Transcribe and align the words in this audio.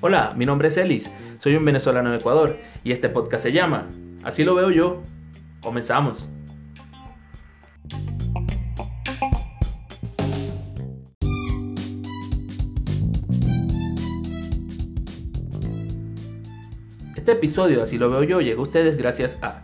Hola, 0.00 0.34
mi 0.36 0.44
nombre 0.46 0.68
es 0.68 0.76
Elis, 0.76 1.10
soy 1.38 1.56
un 1.56 1.64
venezolano 1.64 2.10
de 2.10 2.18
Ecuador 2.18 2.58
y 2.84 2.92
este 2.92 3.08
podcast 3.08 3.42
se 3.42 3.52
llama 3.52 3.88
Así 4.22 4.44
lo 4.44 4.54
veo 4.54 4.70
yo. 4.70 5.02
Comenzamos. 5.62 6.28
Este 17.16 17.32
episodio, 17.32 17.82
así 17.82 17.96
lo 17.96 18.10
veo 18.10 18.22
yo, 18.22 18.40
llega 18.42 18.58
a 18.58 18.62
ustedes 18.62 18.98
gracias 18.98 19.38
a 19.40 19.62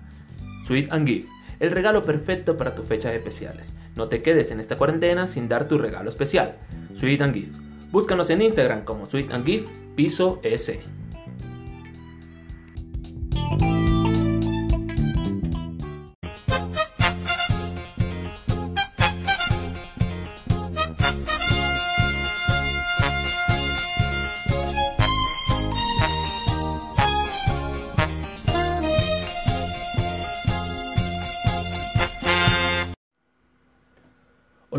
Sweet 0.67 0.91
and 0.93 1.07
Give, 1.07 1.27
el 1.61 1.71
regalo 1.71 2.03
perfecto 2.03 2.57
para 2.57 2.75
tus 2.75 2.87
fechas 2.87 3.15
especiales. 3.15 3.73
No 3.95 4.09
te 4.09 4.23
quedes 4.23 4.51
en 4.51 4.61
esta 4.61 4.77
cuarentena 4.77 5.27
sin 5.27 5.49
dar 5.49 5.69
tu 5.69 5.79
regalo 5.79 6.09
especial. 6.09 6.57
Sweet 6.95 7.23
and 7.23 7.35
Give. 7.35 7.53
Búscanos 7.93 8.31
en 8.31 8.43
Instagram 8.43 8.85
como 8.85 9.07
Sweet 9.07 9.33
and 9.33 9.47
Give 9.47 9.69
piso 9.95 10.41
S. 10.43 10.81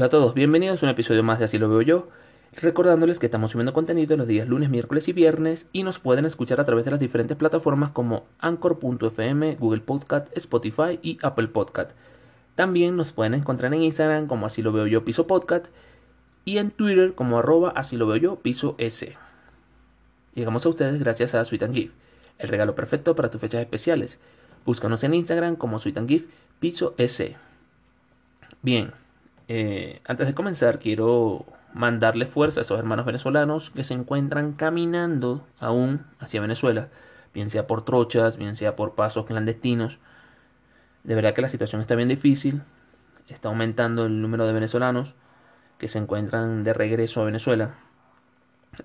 Hola 0.01 0.07
a 0.07 0.09
todos, 0.09 0.33
bienvenidos 0.33 0.81
a 0.81 0.87
un 0.87 0.89
episodio 0.89 1.21
más 1.21 1.37
de 1.37 1.45
Así 1.45 1.59
lo 1.59 1.69
veo 1.69 1.83
yo. 1.83 2.09
Recordándoles 2.59 3.19
que 3.19 3.27
estamos 3.27 3.51
subiendo 3.51 3.71
contenido 3.71 4.17
los 4.17 4.25
días 4.25 4.47
lunes, 4.47 4.71
miércoles 4.71 5.07
y 5.07 5.13
viernes 5.13 5.67
y 5.73 5.83
nos 5.83 5.99
pueden 5.99 6.25
escuchar 6.25 6.59
a 6.59 6.65
través 6.65 6.85
de 6.85 6.89
las 6.89 6.99
diferentes 6.99 7.37
plataformas 7.37 7.91
como 7.91 8.25
Anchor.fm, 8.39 9.57
Google 9.57 9.81
Podcast, 9.81 10.35
Spotify 10.35 10.97
y 11.03 11.19
Apple 11.21 11.49
Podcast. 11.49 11.91
También 12.55 12.95
nos 12.95 13.11
pueden 13.11 13.35
encontrar 13.35 13.75
en 13.75 13.83
Instagram 13.83 14.25
como 14.25 14.47
Así 14.47 14.63
lo 14.63 14.71
veo 14.71 14.87
yo 14.87 15.05
piso 15.05 15.27
podcast 15.27 15.67
y 16.45 16.57
en 16.57 16.71
Twitter 16.71 17.13
como 17.13 17.37
arroba 17.37 17.69
Así 17.69 17.95
lo 17.95 18.07
veo 18.07 18.17
yo 18.17 18.37
piso 18.37 18.73
S. 18.79 19.15
Llegamos 20.33 20.65
a 20.65 20.69
ustedes 20.69 20.99
gracias 20.99 21.35
a 21.35 21.45
Sweet 21.45 21.61
and 21.61 21.91
el 22.39 22.49
regalo 22.49 22.73
perfecto 22.73 23.13
para 23.13 23.29
tus 23.29 23.39
fechas 23.39 23.61
especiales. 23.61 24.17
Búscanos 24.65 25.03
en 25.03 25.13
Instagram 25.13 25.57
como 25.57 25.77
Sweet 25.77 25.99
and 25.99 26.27
piso 26.59 26.95
S. 26.97 27.35
Bien, 28.63 28.93
eh, 29.53 30.01
antes 30.05 30.27
de 30.27 30.33
comenzar 30.33 30.79
quiero 30.79 31.45
mandarle 31.73 32.25
fuerza 32.25 32.61
a 32.61 32.63
esos 32.63 32.79
hermanos 32.79 33.05
venezolanos 33.05 33.69
que 33.69 33.83
se 33.83 33.93
encuentran 33.93 34.53
caminando 34.53 35.45
aún 35.59 36.05
hacia 36.19 36.39
Venezuela, 36.39 36.87
bien 37.33 37.49
sea 37.49 37.67
por 37.67 37.83
trochas, 37.83 38.37
bien 38.37 38.55
sea 38.55 38.77
por 38.77 38.95
pasos 38.95 39.25
clandestinos. 39.25 39.99
De 41.03 41.15
verdad 41.15 41.33
que 41.33 41.41
la 41.41 41.49
situación 41.49 41.81
está 41.81 41.95
bien 41.95 42.07
difícil, 42.07 42.61
está 43.27 43.49
aumentando 43.49 44.05
el 44.05 44.21
número 44.21 44.47
de 44.47 44.53
venezolanos 44.53 45.15
que 45.77 45.89
se 45.89 45.97
encuentran 45.99 46.63
de 46.63 46.71
regreso 46.73 47.19
a 47.19 47.25
Venezuela. 47.25 47.75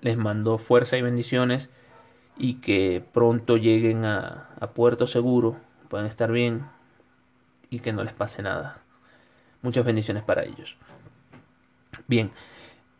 Les 0.01 0.17
mando 0.17 0.57
fuerza 0.57 0.97
y 0.97 1.01
bendiciones 1.01 1.69
y 2.35 2.55
que 2.55 3.01
pronto 3.13 3.55
lleguen 3.55 4.03
a, 4.03 4.49
a 4.59 4.71
puerto 4.71 5.07
seguro, 5.07 5.55
puedan 5.87 6.07
estar 6.07 6.29
bien 6.29 6.65
y 7.69 7.79
que 7.79 7.93
no 7.93 8.03
les 8.03 8.11
pase 8.11 8.41
nada. 8.41 8.81
Muchas 9.67 9.83
bendiciones 9.83 10.23
para 10.23 10.45
ellos. 10.45 10.77
Bien, 12.07 12.31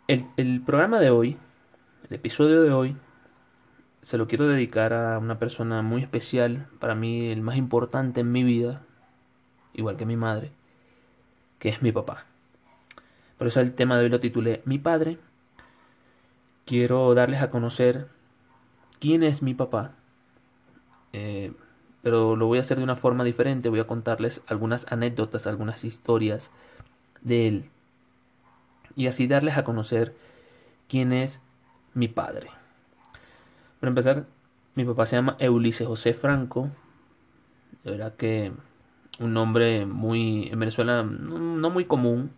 el, 0.09 0.61
programa 0.65 0.99
de 0.99 1.11
hoy, 1.11 1.37
el 2.09 2.13
episodio 2.13 2.61
de 2.61 2.73
hoy, 2.73 2.97
se 4.01 4.17
lo 4.17 4.27
quiero 4.27 4.49
dedicar 4.49 4.91
a 4.91 5.17
una 5.17 5.39
persona 5.39 5.81
muy 5.81 6.01
especial, 6.01 6.67
para 6.81 6.93
mí 6.93 7.27
el 7.27 7.41
más 7.41 7.55
importante 7.55 8.19
en 8.19 8.33
mi 8.33 8.43
vida, 8.43 8.81
igual 9.75 9.95
que 9.95 10.05
mi 10.05 10.17
madre, 10.17 10.51
que 11.57 11.69
es 11.69 11.81
mi 11.81 11.93
papá. 11.93 12.25
Por 13.37 13.47
eso 13.47 13.61
el 13.61 13.73
tema 13.73 13.95
de 13.95 14.03
hoy 14.03 14.09
lo 14.09 14.19
titulé 14.19 14.61
Mi 14.65 14.77
padre. 14.77 15.19
Quiero 16.65 17.13
darles 17.13 17.41
a 17.41 17.49
conocer 17.49 18.09
quién 18.99 19.23
es 19.23 19.41
mi 19.41 19.53
papá, 19.53 19.93
eh, 21.13 21.53
pero 22.07 22.37
lo 22.37 22.47
voy 22.47 22.57
a 22.57 22.61
hacer 22.61 22.77
de 22.77 22.85
una 22.85 22.95
forma 22.95 23.25
diferente, 23.25 23.67
voy 23.67 23.81
a 23.81 23.85
contarles 23.85 24.41
algunas 24.47 24.89
anécdotas, 24.89 25.45
algunas 25.45 25.83
historias 25.83 26.51
de 27.21 27.47
él 27.49 27.69
y 28.95 29.07
así 29.07 29.27
darles 29.27 29.57
a 29.57 29.65
conocer 29.65 30.15
quién 30.87 31.11
es 31.11 31.41
mi 31.93 32.07
padre. 32.07 32.47
Para 33.81 33.89
empezar, 33.89 34.25
mi 34.73 34.85
papá 34.85 35.05
se 35.05 35.17
llama 35.17 35.35
Ulises 35.49 35.85
José 35.85 36.13
Franco. 36.13 36.69
De 37.83 37.91
verdad 37.91 38.15
que 38.15 38.53
un 39.19 39.33
nombre 39.33 39.85
muy 39.85 40.47
en 40.47 40.61
Venezuela 40.61 41.03
no 41.03 41.69
muy 41.71 41.83
común, 41.83 42.31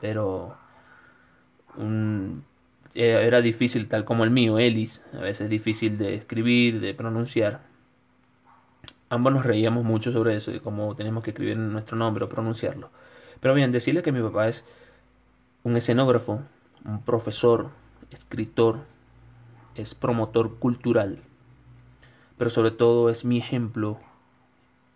pero 0.00 0.56
un, 1.76 2.42
era 2.94 3.42
difícil 3.42 3.86
tal 3.86 4.04
como 4.04 4.24
el 4.24 4.32
mío, 4.32 4.58
Elis, 4.58 5.02
a 5.12 5.18
veces 5.18 5.48
difícil 5.50 5.98
de 5.98 6.16
escribir, 6.16 6.80
de 6.80 6.94
pronunciar. 6.94 7.65
Ambos 9.08 9.32
nos 9.32 9.46
reíamos 9.46 9.84
mucho 9.84 10.12
sobre 10.12 10.34
eso, 10.34 10.50
de 10.50 10.60
cómo 10.60 10.96
tenemos 10.96 11.22
que 11.22 11.30
escribir 11.30 11.56
nuestro 11.56 11.96
nombre 11.96 12.24
o 12.24 12.28
pronunciarlo. 12.28 12.90
Pero 13.40 13.54
bien, 13.54 13.70
decirle 13.72 14.02
que 14.02 14.12
mi 14.12 14.20
papá 14.20 14.48
es 14.48 14.64
un 15.62 15.76
escenógrafo, 15.76 16.40
un 16.84 17.02
profesor, 17.02 17.70
escritor, 18.10 18.80
es 19.74 19.94
promotor 19.94 20.58
cultural, 20.58 21.20
pero 22.38 22.50
sobre 22.50 22.70
todo 22.70 23.08
es 23.10 23.24
mi 23.24 23.38
ejemplo, 23.38 23.98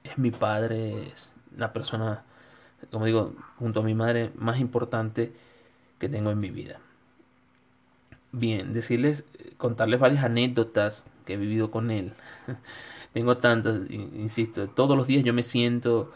es 0.04 0.18
mi 0.18 0.30
padre, 0.30 1.08
es 1.08 1.32
la 1.56 1.72
persona, 1.72 2.22
como 2.90 3.06
digo, 3.06 3.34
junto 3.58 3.80
a 3.80 3.82
mi 3.82 3.94
madre 3.94 4.30
más 4.36 4.60
importante 4.60 5.32
que 5.98 6.08
tengo 6.08 6.30
en 6.30 6.40
mi 6.40 6.50
vida. 6.50 6.78
Bien, 8.32 8.72
decirles, 8.72 9.24
contarles 9.56 10.00
varias 10.00 10.24
anécdotas 10.24 11.04
que 11.24 11.34
he 11.34 11.36
vivido 11.36 11.70
con 11.70 11.90
él. 11.90 12.12
tengo 13.12 13.38
tantas, 13.38 13.90
insisto, 13.90 14.68
todos 14.68 14.96
los 14.96 15.06
días 15.06 15.24
yo 15.24 15.34
me 15.34 15.42
siento, 15.42 16.12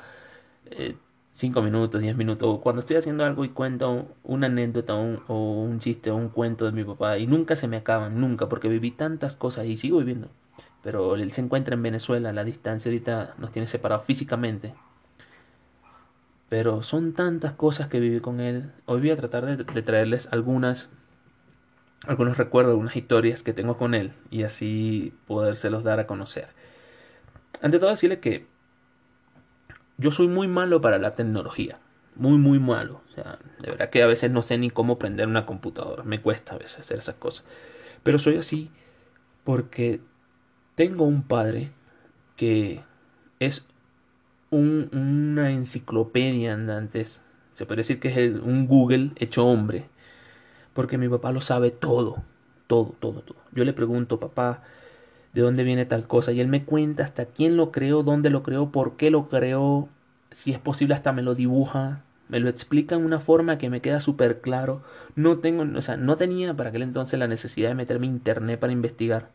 eh, 0.66 0.96
5 1.34 1.62
minutos, 1.62 2.00
10 2.00 2.16
minutos, 2.16 2.48
o 2.48 2.60
cuando 2.60 2.80
estoy 2.80 2.96
haciendo 2.96 3.24
algo 3.24 3.44
y 3.44 3.48
cuento 3.48 4.06
una 4.22 4.46
anécdota 4.46 4.94
o 4.94 5.62
un 5.62 5.80
chiste 5.80 6.10
o 6.12 6.16
un 6.16 6.28
cuento 6.28 6.64
de 6.64 6.72
mi 6.72 6.84
papá 6.84 7.18
y 7.18 7.26
nunca 7.26 7.56
se 7.56 7.66
me 7.66 7.76
acaban, 7.76 8.20
nunca, 8.20 8.48
porque 8.48 8.68
viví 8.68 8.92
tantas 8.92 9.34
cosas 9.34 9.66
y 9.66 9.76
sigo 9.76 9.98
viviendo. 9.98 10.28
Pero 10.82 11.16
él 11.16 11.32
se 11.32 11.40
encuentra 11.40 11.74
en 11.74 11.82
Venezuela, 11.82 12.32
la 12.32 12.44
distancia 12.44 12.88
ahorita 12.88 13.34
nos 13.38 13.50
tiene 13.50 13.66
separados 13.66 14.06
físicamente. 14.06 14.74
Pero 16.48 16.82
son 16.82 17.14
tantas 17.14 17.54
cosas 17.54 17.88
que 17.88 17.98
viví 17.98 18.20
con 18.20 18.38
él. 18.40 18.70
Hoy 18.86 19.00
voy 19.00 19.10
a 19.10 19.16
tratar 19.16 19.44
de, 19.46 19.64
de 19.64 19.82
traerles 19.82 20.28
algunas, 20.30 20.88
algunos 22.06 22.36
recuerdos, 22.36 22.72
algunas 22.72 22.94
historias 22.96 23.42
que 23.42 23.52
tengo 23.52 23.76
con 23.76 23.94
él 23.94 24.12
y 24.30 24.44
así 24.44 25.14
podérselos 25.26 25.82
dar 25.82 25.98
a 25.98 26.06
conocer. 26.06 26.48
Ante 27.60 27.78
todo 27.78 27.90
decirle 27.90 28.20
que 28.20 28.46
yo 29.96 30.10
soy 30.10 30.28
muy 30.28 30.48
malo 30.48 30.80
para 30.80 30.98
la 30.98 31.14
tecnología. 31.14 31.78
Muy, 32.16 32.38
muy 32.38 32.58
malo. 32.58 33.02
O 33.10 33.14
sea, 33.14 33.38
de 33.60 33.70
verdad 33.70 33.90
que 33.90 34.02
a 34.02 34.06
veces 34.06 34.30
no 34.30 34.42
sé 34.42 34.58
ni 34.58 34.70
cómo 34.70 34.98
prender 34.98 35.26
una 35.26 35.46
computadora. 35.46 36.04
Me 36.04 36.20
cuesta 36.20 36.54
a 36.54 36.58
veces 36.58 36.80
hacer 36.80 36.98
esas 36.98 37.16
cosas. 37.16 37.44
Pero 38.02 38.18
soy 38.18 38.36
así 38.36 38.70
porque 39.44 40.00
tengo 40.74 41.04
un 41.04 41.22
padre 41.22 41.72
que 42.36 42.82
es 43.40 43.66
una 44.50 45.50
enciclopedia 45.50 46.54
andantes. 46.54 47.22
Se 47.54 47.66
puede 47.66 47.78
decir 47.78 48.00
que 48.00 48.08
es 48.08 48.40
un 48.40 48.66
Google 48.66 49.12
hecho 49.16 49.46
hombre. 49.46 49.88
Porque 50.72 50.98
mi 50.98 51.08
papá 51.08 51.32
lo 51.32 51.40
sabe 51.40 51.70
todo. 51.70 52.22
Todo, 52.66 52.94
todo, 52.98 53.20
todo. 53.20 53.38
Yo 53.52 53.64
le 53.64 53.72
pregunto, 53.72 54.18
papá, 54.18 54.62
de 55.34 55.42
dónde 55.42 55.64
viene 55.64 55.86
tal 55.86 56.06
cosa 56.06 56.32
y 56.32 56.40
él 56.40 56.48
me 56.48 56.64
cuenta 56.64 57.04
hasta 57.04 57.26
quién 57.26 57.56
lo 57.56 57.72
creó, 57.72 58.02
dónde 58.02 58.30
lo 58.30 58.42
creó, 58.42 58.70
por 58.72 58.96
qué 58.96 59.10
lo 59.10 59.28
creó, 59.28 59.88
si 60.30 60.52
es 60.52 60.58
posible 60.58 60.94
hasta 60.94 61.12
me 61.12 61.22
lo 61.22 61.34
dibuja, 61.34 62.04
me 62.28 62.40
lo 62.40 62.48
explica 62.48 62.94
en 62.96 63.04
una 63.04 63.20
forma 63.20 63.58
que 63.58 63.70
me 63.70 63.80
queda 63.80 64.00
súper 64.00 64.40
claro. 64.40 64.82
No 65.16 65.38
tengo, 65.38 65.64
o 65.78 65.82
sea, 65.82 65.96
no 65.96 66.16
tenía 66.16 66.54
para 66.54 66.70
aquel 66.70 66.82
entonces 66.82 67.18
la 67.18 67.28
necesidad 67.28 67.68
de 67.70 67.74
meterme 67.74 68.06
en 68.06 68.14
internet 68.14 68.58
para 68.60 68.72
investigar. 68.72 69.30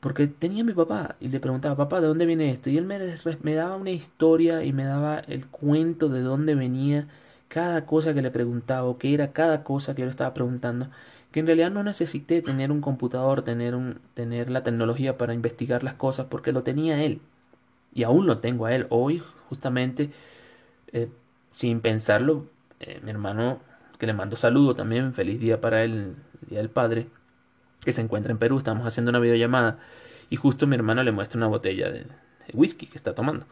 Porque 0.00 0.26
tenía 0.28 0.62
a 0.62 0.66
mi 0.66 0.72
papá 0.72 1.16
y 1.20 1.28
le 1.28 1.40
preguntaba, 1.40 1.76
papá, 1.76 2.00
¿de 2.00 2.08
dónde 2.08 2.26
viene 2.26 2.50
esto? 2.50 2.70
Y 2.70 2.78
él 2.78 2.86
me, 2.86 2.98
me 3.42 3.54
daba 3.54 3.76
una 3.76 3.90
historia 3.90 4.64
y 4.64 4.72
me 4.72 4.84
daba 4.84 5.18
el 5.20 5.46
cuento 5.46 6.08
de 6.08 6.22
dónde 6.22 6.54
venía 6.54 7.08
cada 7.48 7.86
cosa 7.86 8.14
que 8.14 8.22
le 8.22 8.30
preguntaba 8.30 8.86
o 8.88 8.98
qué 8.98 9.14
era 9.14 9.32
cada 9.32 9.64
cosa 9.64 9.94
que 9.94 10.00
yo 10.02 10.06
le 10.06 10.10
estaba 10.10 10.34
preguntando 10.34 10.88
que 11.32 11.40
en 11.40 11.46
realidad 11.46 11.70
no 11.70 11.82
necesité 11.82 12.42
tener 12.42 12.72
un 12.72 12.80
computador, 12.80 13.42
tener, 13.42 13.74
un, 13.74 14.00
tener 14.14 14.50
la 14.50 14.62
tecnología 14.62 15.16
para 15.16 15.34
investigar 15.34 15.84
las 15.84 15.94
cosas, 15.94 16.26
porque 16.28 16.52
lo 16.52 16.62
tenía 16.62 17.02
él. 17.04 17.20
Y 17.94 18.02
aún 18.04 18.26
lo 18.26 18.38
tengo 18.38 18.66
a 18.66 18.74
él. 18.74 18.86
Hoy, 18.90 19.22
justamente, 19.48 20.10
eh, 20.92 21.08
sin 21.52 21.80
pensarlo, 21.80 22.46
eh, 22.80 23.00
mi 23.02 23.10
hermano 23.10 23.60
que 23.98 24.06
le 24.06 24.14
mando 24.14 24.36
saludo 24.36 24.74
también, 24.74 25.14
feliz 25.14 25.38
día 25.40 25.60
para 25.60 25.84
él, 25.84 26.16
el 26.42 26.48
Día 26.48 26.58
del 26.58 26.70
Padre, 26.70 27.06
que 27.84 27.92
se 27.92 28.00
encuentra 28.00 28.32
en 28.32 28.38
Perú, 28.38 28.58
estamos 28.58 28.86
haciendo 28.86 29.10
una 29.10 29.18
videollamada 29.18 29.78
y 30.30 30.36
justo 30.36 30.66
mi 30.66 30.76
hermano 30.76 31.02
le 31.02 31.12
muestra 31.12 31.38
una 31.38 31.48
botella 31.48 31.90
de, 31.90 32.06
whisky 32.54 32.86
que 32.86 32.96
está 32.96 33.14
tomando. 33.14 33.46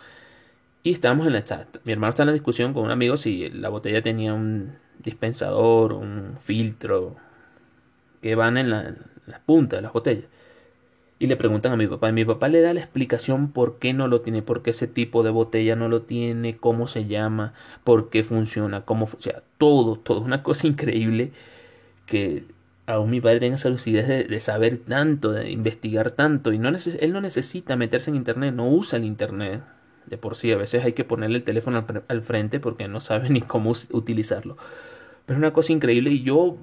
Y 0.82 0.92
estábamos 0.92 1.26
en 1.26 1.34
la 1.34 1.44
chat. 1.44 1.76
Mi 1.84 1.92
hermano 1.92 2.10
está 2.10 2.22
en 2.22 2.28
la 2.28 2.32
discusión 2.32 2.72
con 2.72 2.84
un 2.84 2.90
amigo 2.90 3.16
si 3.16 3.50
la 3.50 3.68
botella 3.68 4.02
tenía 4.02 4.32
un 4.32 4.78
dispensador, 4.98 5.92
un 5.92 6.36
filtro, 6.40 7.16
que 8.20 8.34
van 8.34 8.56
en 8.56 8.70
la, 8.70 8.94
punta 9.46 9.76
de 9.76 9.82
las 9.82 9.92
botellas. 9.92 10.24
Y 11.18 11.26
le 11.26 11.36
preguntan 11.36 11.72
a 11.72 11.76
mi 11.76 11.86
papá. 11.86 12.10
Y 12.10 12.12
mi 12.12 12.24
papá 12.24 12.48
le 12.48 12.60
da 12.60 12.72
la 12.72 12.80
explicación 12.80 13.50
por 13.50 13.78
qué 13.78 13.92
no 13.92 14.08
lo 14.08 14.20
tiene, 14.20 14.42
por 14.42 14.62
qué 14.62 14.70
ese 14.70 14.86
tipo 14.86 15.22
de 15.22 15.30
botella 15.30 15.74
no 15.76 15.88
lo 15.88 16.02
tiene, 16.02 16.56
cómo 16.56 16.86
se 16.86 17.06
llama, 17.06 17.54
por 17.84 18.08
qué 18.10 18.22
funciona, 18.22 18.84
cómo 18.84 19.06
o 19.06 19.20
sea, 19.20 19.42
todo, 19.58 19.96
todo. 19.96 20.20
Una 20.20 20.42
cosa 20.42 20.66
increíble 20.66 21.32
que 22.06 22.44
aún 22.86 23.10
mi 23.10 23.20
padre 23.20 23.40
tenga 23.40 23.56
esa 23.56 23.68
lucidez 23.68 24.08
de, 24.08 24.38
saber 24.38 24.78
tanto, 24.78 25.32
de 25.32 25.50
investigar 25.50 26.12
tanto. 26.12 26.52
Y 26.52 26.58
no 26.58 26.68
él 26.68 27.12
no 27.12 27.20
necesita 27.20 27.76
meterse 27.76 28.10
en 28.10 28.16
internet, 28.16 28.54
no 28.54 28.68
usa 28.68 28.98
el 28.98 29.04
internet 29.04 29.62
de 30.06 30.18
por 30.18 30.36
sí. 30.36 30.52
A 30.52 30.56
veces 30.56 30.84
hay 30.84 30.94
que 30.94 31.04
ponerle 31.04 31.38
el 31.38 31.44
teléfono 31.44 31.84
al, 31.86 32.04
al 32.08 32.22
frente 32.22 32.60
porque 32.60 32.88
no 32.88 33.00
sabe 33.00 33.28
ni 33.30 33.40
cómo 33.40 33.72
utilizarlo. 33.90 34.56
Pero 35.26 35.36
es 35.36 35.38
una 35.38 35.52
cosa 35.52 35.72
increíble 35.72 36.10
y 36.10 36.22
yo 36.22 36.56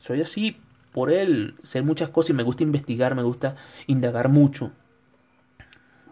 soy 0.00 0.22
así 0.22 0.56
por 0.92 1.12
él, 1.12 1.54
sé 1.62 1.82
muchas 1.82 2.10
cosas 2.10 2.30
y 2.30 2.32
me 2.32 2.42
gusta 2.42 2.64
investigar, 2.64 3.14
me 3.14 3.22
gusta 3.22 3.54
indagar 3.86 4.28
mucho. 4.28 4.72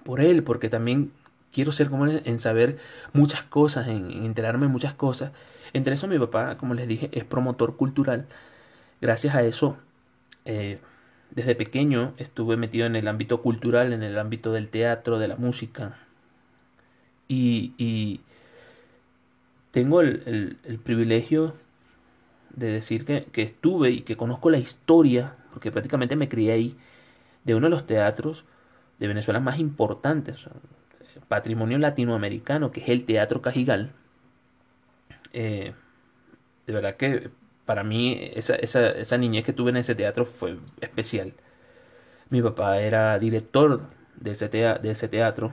Por 0.04 0.20
él, 0.20 0.44
porque 0.44 0.68
también 0.68 1.10
quiero 1.52 1.72
ser 1.72 1.90
como 1.90 2.06
él 2.06 2.22
en 2.24 2.38
saber 2.38 2.78
muchas 3.12 3.42
cosas, 3.42 3.88
en, 3.88 4.24
enterarme 4.24 4.66
de 4.66 4.72
muchas 4.72 4.94
cosas. 4.94 5.32
Entre 5.72 5.94
eso 5.94 6.06
mi 6.06 6.18
papá, 6.18 6.56
como 6.58 6.74
les 6.74 6.86
dije, 6.86 7.08
es 7.12 7.24
promotor 7.24 7.76
cultural. 7.76 8.26
Gracias 9.00 9.34
a 9.34 9.42
eso, 9.42 9.76
eh, 10.44 10.78
desde 11.30 11.54
pequeño 11.54 12.14
estuve 12.18 12.56
metido 12.56 12.86
en 12.86 12.96
el 12.96 13.08
ámbito 13.08 13.42
cultural, 13.42 13.92
en 13.92 14.02
el 14.02 14.18
ámbito 14.18 14.52
del 14.52 14.68
teatro, 14.68 15.18
de 15.18 15.28
la 15.28 15.36
música. 15.36 15.98
Y, 17.26 17.74
y 17.78 18.20
tengo 19.72 20.00
el, 20.00 20.58
el 20.64 20.78
privilegio 20.78 21.54
de 22.50 22.72
decir 22.72 23.04
que, 23.04 23.42
estuve 23.42 23.90
y 23.90 24.00
que 24.02 24.16
conozco 24.16 24.50
la 24.50 24.58
historia, 24.58 25.36
porque 25.52 25.70
prácticamente 25.70 26.16
me 26.16 26.28
crié 26.28 26.52
ahí, 26.52 26.76
de 27.44 27.54
uno 27.54 27.66
de 27.66 27.70
los 27.70 27.86
teatros 27.86 28.44
de 28.98 29.08
Venezuela 29.08 29.40
más 29.40 29.58
importantes, 29.58 30.46
patrimonio 31.28 31.78
latinoamericano, 31.78 32.70
que 32.70 32.80
es 32.80 32.88
el 32.88 33.04
Teatro 33.04 33.42
Cajigal. 33.42 33.92
Eh, 35.32 35.72
de 36.66 36.72
verdad 36.72 36.96
que 36.96 37.30
para 37.64 37.84
mí 37.84 38.18
esa, 38.34 38.56
esa, 38.56 38.88
esa 38.90 39.18
niñez 39.18 39.44
que 39.44 39.52
tuve 39.52 39.70
en 39.70 39.76
ese 39.76 39.94
teatro 39.94 40.24
fue 40.24 40.58
especial. 40.80 41.34
Mi 42.30 42.42
papá 42.42 42.80
era 42.80 43.18
director 43.18 43.82
de 44.16 44.32
ese, 44.32 44.48
de 44.48 44.90
ese 44.90 45.08
teatro, 45.08 45.52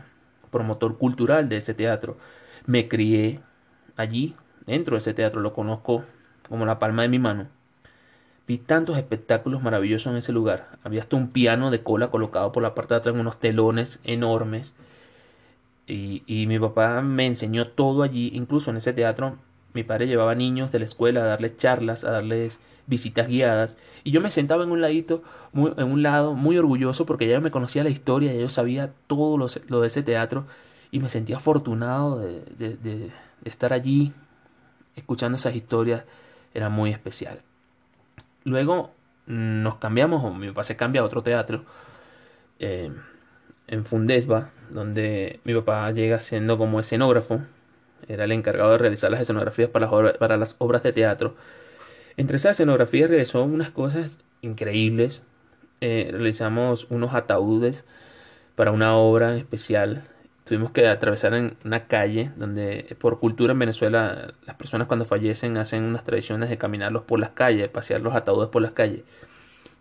promotor 0.51 0.97
cultural 0.97 1.49
de 1.49 1.57
ese 1.57 1.73
teatro. 1.73 2.17
Me 2.65 2.87
crié 2.87 3.41
allí, 3.95 4.35
dentro 4.65 4.95
de 4.95 4.99
ese 4.99 5.13
teatro, 5.13 5.41
lo 5.41 5.53
conozco 5.53 6.03
como 6.49 6.65
la 6.65 6.79
palma 6.79 7.01
de 7.01 7.09
mi 7.09 7.19
mano. 7.19 7.47
Vi 8.47 8.59
tantos 8.59 8.97
espectáculos 8.97 9.63
maravillosos 9.63 10.11
en 10.11 10.17
ese 10.17 10.31
lugar. 10.31 10.77
Había 10.83 11.01
hasta 11.01 11.15
un 11.15 11.29
piano 11.29 11.71
de 11.71 11.81
cola 11.81 12.11
colocado 12.11 12.51
por 12.51 12.61
la 12.61 12.75
parte 12.75 12.93
de 12.93 12.99
atrás, 12.99 13.15
unos 13.15 13.39
telones 13.39 13.99
enormes. 14.03 14.73
Y, 15.87 16.45
mi 16.47 16.59
papá 16.59 17.01
me 17.01 17.25
enseñó 17.25 17.67
todo 17.67 18.03
allí, 18.03 18.31
incluso 18.33 18.69
en 18.69 18.77
ese 18.77 18.93
teatro. 18.93 19.37
Mi 19.73 19.83
padre 19.83 20.07
llevaba 20.07 20.35
niños 20.35 20.71
de 20.71 20.79
la 20.79 20.85
escuela 20.85 21.21
a 21.21 21.25
darles 21.25 21.57
charlas, 21.57 22.03
a 22.03 22.11
darles 22.11 22.59
visitas 22.87 23.27
guiadas. 23.27 23.77
Y 24.03 24.11
yo 24.11 24.21
me 24.21 24.29
sentaba 24.29 24.63
en 24.63 24.71
un 24.71 24.81
ladito, 24.81 25.23
en 25.53 25.91
un 25.91 26.03
lado, 26.03 26.33
muy 26.33 26.57
orgulloso 26.57 27.05
porque 27.05 27.27
ya 27.27 27.39
me 27.39 27.51
conocía 27.51 27.83
la 27.83 27.89
historia, 27.89 28.31
ya 28.33 28.41
yo 28.41 28.49
sabía 28.49 28.93
todo 29.07 29.37
lo, 29.37 29.81
de 29.81 29.87
ese 29.87 30.03
teatro. 30.03 30.45
Y 30.91 30.99
me 30.99 31.09
sentía 31.09 31.37
afortunado 31.37 32.19
de, 32.19 32.41
de 32.57 33.11
estar 33.43 33.73
allí, 33.73 34.13
escuchando 34.95 35.35
esas 35.35 35.55
historias 35.55 36.05
era 36.55 36.69
muy 36.69 36.89
especial. 36.89 37.41
Luego 38.43 38.91
nos 39.27 39.75
cambiamos, 39.75 40.23
o 40.23 40.33
mi 40.33 40.47
papá 40.47 40.63
se 40.63 40.75
cambia 40.75 41.01
a 41.01 41.03
otro 41.03 41.21
teatro, 41.21 41.65
eh, 42.59 42.91
en 43.67 43.85
Fundesba, 43.85 44.49
donde 44.69 45.39
mi 45.43 45.53
papá 45.53 45.91
llega 45.91 46.19
siendo 46.19 46.57
como 46.57 46.79
escenógrafo, 46.79 47.41
era 48.07 48.23
el 48.23 48.31
encargado 48.31 48.71
de 48.71 48.77
realizar 48.77 49.11
las 49.11 49.21
escenografías 49.21 49.69
para 49.69 49.85
las, 49.85 49.93
obras, 49.93 50.17
para 50.17 50.37
las 50.37 50.55
obras 50.59 50.83
de 50.83 50.93
teatro. 50.93 51.35
Entre 52.17 52.37
esas 52.37 52.53
escenografías 52.53 53.09
realizó 53.09 53.43
unas 53.43 53.71
cosas 53.71 54.19
increíbles. 54.41 55.23
Eh, 55.81 56.09
realizamos 56.11 56.87
unos 56.89 57.13
ataúdes 57.13 57.83
para 58.55 58.71
una 58.71 58.95
obra 58.95 59.35
especial 59.35 60.03
tuvimos 60.45 60.71
que 60.71 60.87
atravesar 60.87 61.33
en 61.33 61.57
una 61.65 61.87
calle 61.87 62.31
donde 62.37 62.95
por 62.99 63.19
cultura 63.19 63.53
en 63.53 63.59
Venezuela 63.59 64.33
las 64.45 64.55
personas 64.55 64.87
cuando 64.87 65.03
fallecen 65.03 65.57
hacen 65.57 65.83
unas 65.83 66.03
tradiciones 66.03 66.49
de 66.49 66.57
caminarlos 66.57 67.03
por 67.03 67.19
las 67.19 67.31
calles, 67.31 67.67
pasear 67.67 68.01
los 68.01 68.15
ataúdes 68.15 68.49
por 68.49 68.61
las 68.61 68.71
calles. 68.71 69.01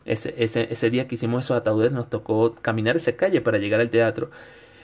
Ese, 0.07 0.35
ese, 0.39 0.69
ese 0.71 0.91
día 0.91 1.07
que 1.07 1.15
hicimos 1.15 1.45
esos 1.45 1.57
ataúdes 1.57 1.93
nos 1.93 2.11
tocó 2.11 2.55
caminar 2.55 2.97
esa 2.97 3.13
calle 3.13 3.41
para 3.43 3.59
llegar 3.59 3.81
al 3.81 3.91
teatro. 3.91 4.31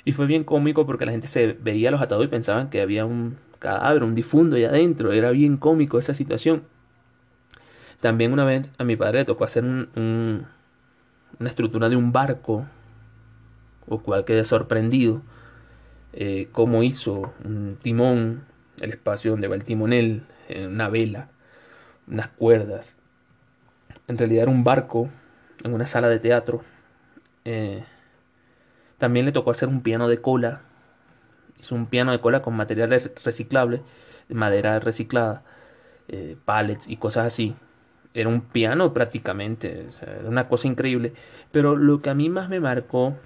Y 0.05 0.12
fue 0.12 0.27
bien 0.27 0.44
cómico 0.44 0.87
porque 0.87 1.06
la 1.06 1.12
gente 1.12 1.27
se 1.27 1.55
veía 1.55 1.91
los 1.91 2.00
ataúdes 2.00 2.29
y 2.29 2.31
pensaban 2.31 2.71
que 2.71 2.81
había 2.81 3.05
un 3.06 3.37
cadáver, 3.59 4.03
un 4.03 4.15
difunto 4.15 4.56
ahí 4.56 4.65
adentro. 4.65 5.12
Era 5.12 5.31
bien 5.31 5.56
cómico 5.56 5.99
esa 5.99 6.15
situación. 6.15 6.62
También 8.00 8.33
una 8.33 8.44
vez 8.44 8.69
a 8.79 8.85
mi 8.85 8.97
padre 8.97 9.21
le 9.21 9.25
tocó 9.26 9.44
hacer 9.44 9.62
un, 9.65 10.47
una 11.38 11.49
estructura 11.49 11.88
de 11.91 11.97
un 11.97 12.12
barco, 12.12 12.67
o 13.88 13.99
cual 14.00 14.25
quedé 14.25 14.44
sorprendido 14.44 15.23
eh, 16.12 16.49
cómo 16.53 16.83
hizo 16.83 17.33
un 17.45 17.79
timón, 17.81 18.45
el 18.81 18.91
espacio 18.91 19.33
donde 19.33 19.49
va 19.49 19.55
el 19.55 19.65
timonel, 19.65 20.25
una 20.67 20.89
vela, 20.89 21.29
unas 22.09 22.29
cuerdas. 22.29 22.97
En 24.09 24.19
realidad 24.19 24.43
era 24.43 24.51
un 24.51 24.65
barco 24.65 25.09
en 25.65 25.75
una 25.75 25.87
sala 25.87 26.09
de 26.09 26.19
teatro. 26.19 26.62
Eh, 27.45 27.85
también 28.99 29.27
le 29.27 29.33
tocó 29.33 29.51
hacer 29.51 29.69
un 29.69 29.83
piano 29.83 30.09
de 30.09 30.21
cola. 30.21 30.62
Hizo 31.59 31.75
un 31.75 31.87
piano 31.87 32.12
de 32.12 32.21
cola 32.21 32.43
con 32.43 32.57
material 32.57 32.91
reciclable, 32.91 33.83
de 34.29 34.35
madera 34.35 34.81
reciclada, 34.81 35.43
eh, 36.09 36.37
pallets 36.45 36.88
y 36.88 36.97
cosas 36.97 37.26
así. 37.26 37.55
Era 38.14 38.29
un 38.29 38.40
piano 38.40 38.93
prácticamente, 38.93 39.87
era 40.02 40.29
una 40.29 40.49
cosa 40.49 40.67
increíble. 40.67 41.12
Pero 41.52 41.76
lo 41.76 42.02
que 42.02 42.11
a 42.11 42.14
mí 42.14 42.29
más 42.29 42.49
me 42.49 42.61
marcó 42.61 43.17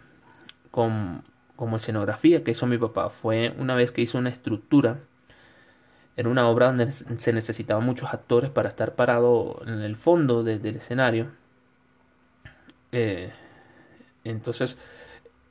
con 0.71 1.23
como 1.57 1.77
escenografía 1.77 2.43
que 2.43 2.53
hizo 2.53 2.67
mi 2.67 2.79
papá 2.79 3.11
fue 3.11 3.55
una 3.59 3.75
vez 3.75 3.93
que 3.93 4.03
hizo 4.03 4.19
una 4.19 4.31
estructura 4.31 4.99
en 6.17 6.27
una 6.27 6.49
obra 6.49 6.67
donde 6.67 6.91
se 6.93 7.33
necesitaban 7.33 7.85
muchos 7.85 8.13
actores 8.13 8.51
para 8.51 8.69
estar 8.69 8.95
parado 8.95 9.63
en 9.67 9.81
el 9.81 9.97
fondo 9.97 10.45
del 10.45 10.77
escenario. 10.77 11.29
Eh, 12.93 13.33
entonces 14.23 14.79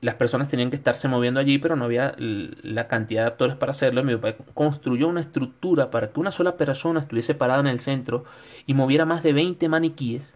las 0.03 0.15
personas 0.15 0.49
tenían 0.49 0.69
que 0.69 0.75
estarse 0.75 1.07
moviendo 1.07 1.39
allí, 1.39 1.59
pero 1.59 1.75
no 1.75 1.85
había 1.85 2.13
la 2.17 2.87
cantidad 2.87 3.21
de 3.21 3.27
actores 3.27 3.55
para 3.55 3.71
hacerlo. 3.71 4.03
Mi 4.03 4.15
papá 4.15 4.35
construyó 4.53 5.07
una 5.07 5.21
estructura 5.21 5.91
para 5.91 6.11
que 6.11 6.19
una 6.19 6.31
sola 6.31 6.57
persona 6.57 6.99
estuviese 6.99 7.35
parada 7.35 7.61
en 7.61 7.67
el 7.67 7.79
centro 7.79 8.25
y 8.65 8.73
moviera 8.73 9.05
más 9.05 9.23
de 9.23 9.31
20 9.31 9.69
maniquíes 9.69 10.35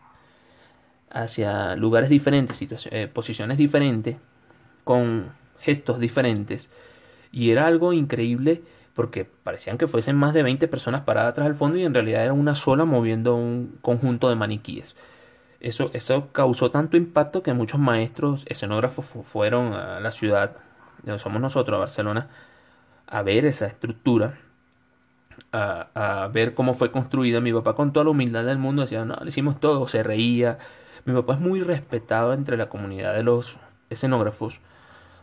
hacia 1.09 1.75
lugares 1.75 2.09
diferentes, 2.09 2.61
eh, 2.91 3.07
posiciones 3.07 3.57
diferentes, 3.57 4.17
con 4.83 5.31
gestos 5.59 5.99
diferentes. 5.99 6.69
Y 7.31 7.51
era 7.51 7.67
algo 7.67 7.93
increíble 7.93 8.63
porque 8.97 9.25
parecían 9.25 9.77
que 9.77 9.85
fuesen 9.85 10.15
más 10.15 10.33
de 10.33 10.41
20 10.41 10.67
personas 10.67 11.01
paradas 11.01 11.33
atrás 11.33 11.47
del 11.47 11.55
fondo 11.55 11.77
y 11.77 11.83
en 11.83 11.93
realidad 11.93 12.23
era 12.23 12.33
una 12.33 12.55
sola 12.55 12.83
moviendo 12.83 13.35
un 13.35 13.77
conjunto 13.81 14.27
de 14.27 14.35
maniquíes. 14.35 14.95
Eso, 15.59 15.91
eso 15.93 16.29
causó 16.31 16.71
tanto 16.71 16.97
impacto 16.97 17.43
que 17.43 17.53
muchos 17.53 17.79
maestros 17.79 18.43
escenógrafos 18.47 19.05
fueron 19.05 19.73
a 19.73 19.99
la 19.99 20.11
ciudad, 20.11 20.57
donde 21.03 21.19
somos 21.19 21.39
nosotros, 21.39 21.75
a 21.75 21.79
Barcelona, 21.79 22.29
a 23.05 23.21
ver 23.21 23.45
esa 23.45 23.67
estructura, 23.67 24.39
a, 25.51 26.23
a, 26.23 26.27
ver 26.29 26.55
cómo 26.55 26.73
fue 26.73 26.89
construida. 26.89 27.39
Mi 27.39 27.53
papá 27.53 27.75
con 27.75 27.93
toda 27.93 28.03
la 28.03 28.09
humildad 28.09 28.45
del 28.45 28.57
mundo 28.57 28.81
decía, 28.81 29.05
no, 29.05 29.15
le 29.21 29.29
hicimos 29.29 29.59
todo, 29.59 29.87
se 29.87 30.01
reía. 30.01 30.57
Mi 31.05 31.13
papá 31.13 31.35
es 31.35 31.39
muy 31.39 31.61
respetado 31.61 32.33
entre 32.33 32.57
la 32.57 32.67
comunidad 32.67 33.13
de 33.13 33.21
los 33.21 33.59
escenógrafos 33.91 34.59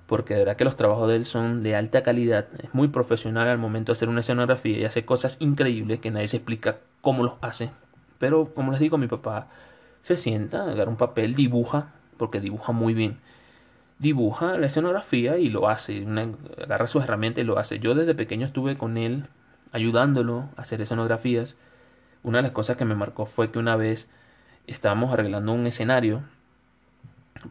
porque 0.07 0.35
de 0.35 0.41
verdad 0.41 0.57
que 0.57 0.65
los 0.65 0.77
trabajos 0.77 1.09
de 1.09 1.17
él 1.17 1.25
son 1.25 1.63
de 1.63 1.77
alta 1.77 2.03
calidad, 2.03 2.49
es 2.63 2.75
muy 2.75 2.89
profesional 2.89 3.49
al 3.49 3.59
momento 3.59 3.93
de 3.93 3.97
hacer 3.97 4.09
una 4.09 4.21
escenografía 4.21 4.79
y 4.79 4.85
hace 4.85 5.05
cosas 5.05 5.37
increíbles 5.41 6.01
que 6.01 6.11
nadie 6.11 6.29
se 6.29 6.37
explica 6.37 6.79
cómo 7.01 7.25
los 7.25 7.35
hace. 7.41 7.71
Pero 8.19 8.55
como 8.55 8.73
les 8.73 8.81
digo, 8.81 8.99
mi 8.99 9.07
papá 9.07 9.49
se 10.03 10.17
sienta, 10.17 10.71
agarra 10.71 10.91
un 10.91 10.97
papel, 10.97 11.35
dibuja, 11.35 11.93
porque 12.19 12.41
dibuja 12.41 12.73
muy 12.73 12.95
bien. 12.95 13.19
Dibuja 13.99 14.59
la 14.59 14.67
escenografía 14.67 15.39
y 15.39 15.49
lo 15.49 15.69
hace, 15.69 16.07
agarra 16.63 16.87
sus 16.87 17.05
herramientas 17.05 17.43
y 17.43 17.47
lo 17.47 17.59
hace. 17.59 17.79
Yo 17.79 17.95
desde 17.95 18.15
pequeño 18.15 18.47
estuve 18.47 18.77
con 18.77 18.99
él 18.99 19.27
ayudándolo 19.73 20.51
a 20.57 20.63
hacer 20.63 20.81
escenografías 20.81 21.57
Una 22.23 22.39
de 22.39 22.43
las 22.43 22.53
cosas 22.53 22.77
que 22.77 22.85
me 22.85 22.95
marcó 22.95 23.27
fue 23.27 23.51
que 23.51 23.59
una 23.59 23.77
vez 23.77 24.09
estábamos 24.67 25.13
arreglando 25.13 25.53
un 25.53 25.67
escenario 25.67 26.23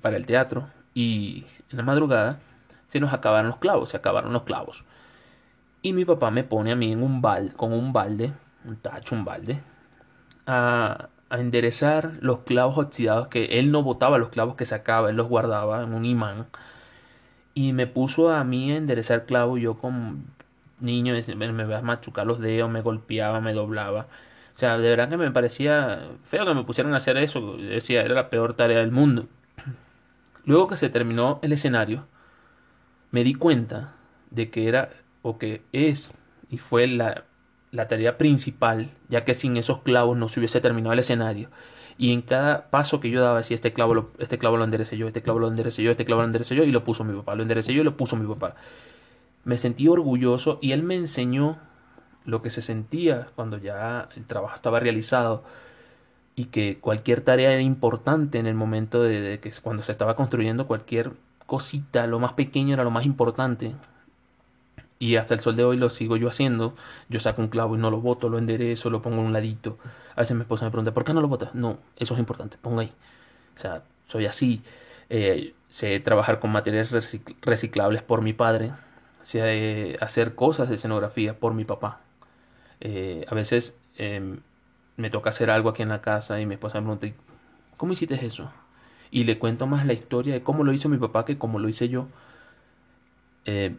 para 0.01 0.17
el 0.17 0.25
teatro 0.25 0.69
y 0.93 1.45
en 1.71 1.77
la 1.77 1.83
madrugada 1.83 2.39
se 2.89 2.99
nos 2.99 3.13
acabaron 3.13 3.49
los 3.49 3.57
clavos, 3.57 3.89
se 3.89 3.97
acabaron 3.97 4.33
los 4.33 4.43
clavos. 4.43 4.85
Y 5.81 5.93
mi 5.93 6.05
papá 6.05 6.31
me 6.31 6.43
pone 6.43 6.71
a 6.71 6.75
mí 6.75 6.91
en 6.91 7.03
un 7.03 7.21
balde, 7.21 7.53
con 7.53 7.73
un 7.73 7.93
balde, 7.93 8.33
un 8.65 8.77
tacho, 8.77 9.15
un 9.15 9.25
balde, 9.25 9.59
a, 10.45 11.09
a 11.29 11.39
enderezar 11.39 12.13
los 12.21 12.39
clavos 12.41 12.77
oxidados 12.77 13.27
que 13.27 13.59
él 13.59 13.71
no 13.71 13.83
botaba 13.83 14.17
los 14.17 14.29
clavos 14.29 14.55
que 14.55 14.65
sacaba, 14.65 15.09
él 15.09 15.15
los 15.17 15.27
guardaba 15.27 15.83
en 15.83 15.93
un 15.93 16.05
imán. 16.05 16.47
Y 17.53 17.73
me 17.73 17.87
puso 17.87 18.31
a 18.31 18.43
mí 18.43 18.71
a 18.71 18.77
enderezar 18.77 19.25
clavos, 19.25 19.59
yo 19.59 19.75
como 19.77 20.17
niño 20.79 21.13
me, 21.35 21.51
me 21.51 21.75
a 21.75 21.81
machucar 21.81 22.27
los 22.27 22.39
dedos, 22.39 22.69
me 22.69 22.81
golpeaba, 22.81 23.41
me 23.41 23.53
doblaba. 23.53 24.07
O 24.55 24.57
sea, 24.57 24.77
de 24.77 24.89
verdad 24.89 25.09
que 25.09 25.17
me 25.17 25.31
parecía 25.31 26.09
feo 26.25 26.45
que 26.45 26.53
me 26.53 26.63
pusieran 26.63 26.93
a 26.93 26.97
hacer 26.97 27.17
eso. 27.17 27.57
Decía, 27.57 28.01
era 28.03 28.13
la 28.15 28.29
peor 28.29 28.55
tarea 28.55 28.79
del 28.79 28.91
mundo. 28.91 29.27
Luego 30.45 30.67
que 30.67 30.77
se 30.77 30.89
terminó 30.89 31.39
el 31.41 31.53
escenario, 31.53 32.05
me 33.11 33.23
di 33.23 33.33
cuenta 33.33 33.95
de 34.31 34.49
que 34.49 34.67
era, 34.67 34.89
o 35.21 35.37
que 35.37 35.61
es, 35.71 36.13
y 36.49 36.57
fue 36.57 36.87
la, 36.87 37.25
la 37.71 37.87
tarea 37.87 38.17
principal, 38.17 38.91
ya 39.09 39.21
que 39.23 39.33
sin 39.33 39.57
esos 39.57 39.81
clavos 39.81 40.17
no 40.17 40.27
se 40.29 40.39
hubiese 40.39 40.61
terminado 40.61 40.93
el 40.93 40.99
escenario. 40.99 41.49
Y 41.97 42.11
en 42.11 42.21
cada 42.21 42.69
paso 42.69 42.99
que 42.99 43.09
yo 43.09 43.21
daba, 43.21 43.37
decía, 43.37 43.55
este 43.55 43.73
clavo 43.73 43.93
lo, 43.93 44.11
este 44.19 44.37
clavo 44.37 44.57
lo 44.57 44.63
enderecé 44.63 44.97
yo, 44.97 45.07
este 45.07 45.21
clavo 45.21 45.39
lo 45.39 45.47
enderecé 45.47 45.83
yo, 45.83 45.91
este 45.91 46.05
clavo 46.05 46.21
lo 46.21 46.27
enderecé 46.27 46.55
yo, 46.55 46.63
y 46.63 46.71
lo 46.71 46.83
puso 46.83 47.03
mi 47.03 47.15
papá, 47.15 47.35
lo 47.35 47.43
enderecé 47.43 47.73
yo 47.73 47.81
y 47.81 47.85
lo 47.85 47.95
puso 47.95 48.15
mi 48.15 48.27
papá. 48.27 48.55
Me 49.43 49.57
sentí 49.57 49.87
orgulloso 49.87 50.59
y 50.61 50.71
él 50.71 50.83
me 50.83 50.95
enseñó 50.95 51.59
lo 52.25 52.41
que 52.41 52.49
se 52.49 52.61
sentía 52.61 53.27
cuando 53.35 53.57
ya 53.57 54.09
el 54.15 54.25
trabajo 54.25 54.55
estaba 54.55 54.79
realizado 54.79 55.43
y 56.35 56.45
que 56.45 56.79
cualquier 56.79 57.21
tarea 57.21 57.51
era 57.51 57.61
importante 57.61 58.39
en 58.39 58.47
el 58.47 58.55
momento 58.55 59.03
de, 59.03 59.39
que 59.41 59.51
cuando 59.61 59.83
se 59.83 59.91
estaba 59.91 60.15
construyendo 60.15 60.67
cualquier 60.67 61.11
cosita, 61.45 62.07
lo 62.07 62.19
más 62.19 62.33
pequeño 62.33 62.73
era 62.73 62.83
lo 62.83 62.91
más 62.91 63.05
importante. 63.05 63.73
Y 64.99 65.17
hasta 65.17 65.33
el 65.33 65.41
sol 65.41 65.55
de 65.55 65.65
hoy 65.65 65.77
lo 65.77 65.89
sigo 65.89 66.17
yo 66.17 66.27
haciendo. 66.29 66.75
Yo 67.09 67.19
saco 67.19 67.41
un 67.41 67.49
clavo 67.49 67.75
y 67.75 67.79
no 67.79 67.91
lo 67.91 67.99
boto, 67.99 68.29
lo 68.29 68.37
enderezo, 68.37 68.89
lo 68.89 69.01
pongo 69.01 69.17
en 69.17 69.27
un 69.27 69.33
ladito. 69.33 69.77
A 70.15 70.21
veces 70.21 70.35
mi 70.35 70.41
esposa 70.41 70.65
me 70.65 70.71
pregunta, 70.71 70.93
¿por 70.93 71.03
qué 71.03 71.13
no 71.13 71.21
lo 71.21 71.27
botas? 71.27 71.53
No, 71.53 71.77
eso 71.97 72.13
es 72.13 72.19
importante, 72.19 72.57
pongo 72.61 72.79
ahí. 72.79 72.89
O 73.55 73.59
sea, 73.59 73.83
soy 74.07 74.25
así. 74.25 74.63
Eh, 75.09 75.53
sé 75.69 75.99
trabajar 75.99 76.39
con 76.39 76.51
materiales 76.51 76.91
reciclables 77.41 78.01
por 78.01 78.21
mi 78.21 78.33
padre. 78.33 78.71
Sé 79.21 79.97
hacer 80.01 80.35
cosas 80.35 80.69
de 80.69 80.75
escenografía 80.75 81.37
por 81.37 81.53
mi 81.53 81.65
papá. 81.65 82.01
Eh, 82.79 83.25
a 83.29 83.35
veces 83.35 83.77
em, 83.97 84.39
me 84.97 85.09
toca 85.09 85.29
hacer 85.29 85.49
algo 85.49 85.69
aquí 85.69 85.81
en 85.81 85.89
la 85.89 86.01
casa 86.01 86.39
y 86.39 86.45
mi 86.45 86.55
esposa 86.55 86.79
me 86.79 86.95
pregunta, 86.95 87.23
¿cómo 87.77 87.93
hiciste 87.93 88.23
eso? 88.25 88.51
Y 89.11 89.23
le 89.25 89.37
cuento 89.39 89.67
más 89.67 89.85
la 89.85 89.93
historia 89.93 90.33
de 90.33 90.43
cómo 90.43 90.63
lo 90.63 90.73
hizo 90.73 90.89
mi 90.89 90.97
papá 90.97 91.25
que 91.25 91.37
cómo 91.37 91.59
lo 91.59 91.69
hice 91.69 91.89
yo. 91.89 92.07
Eh, 93.45 93.75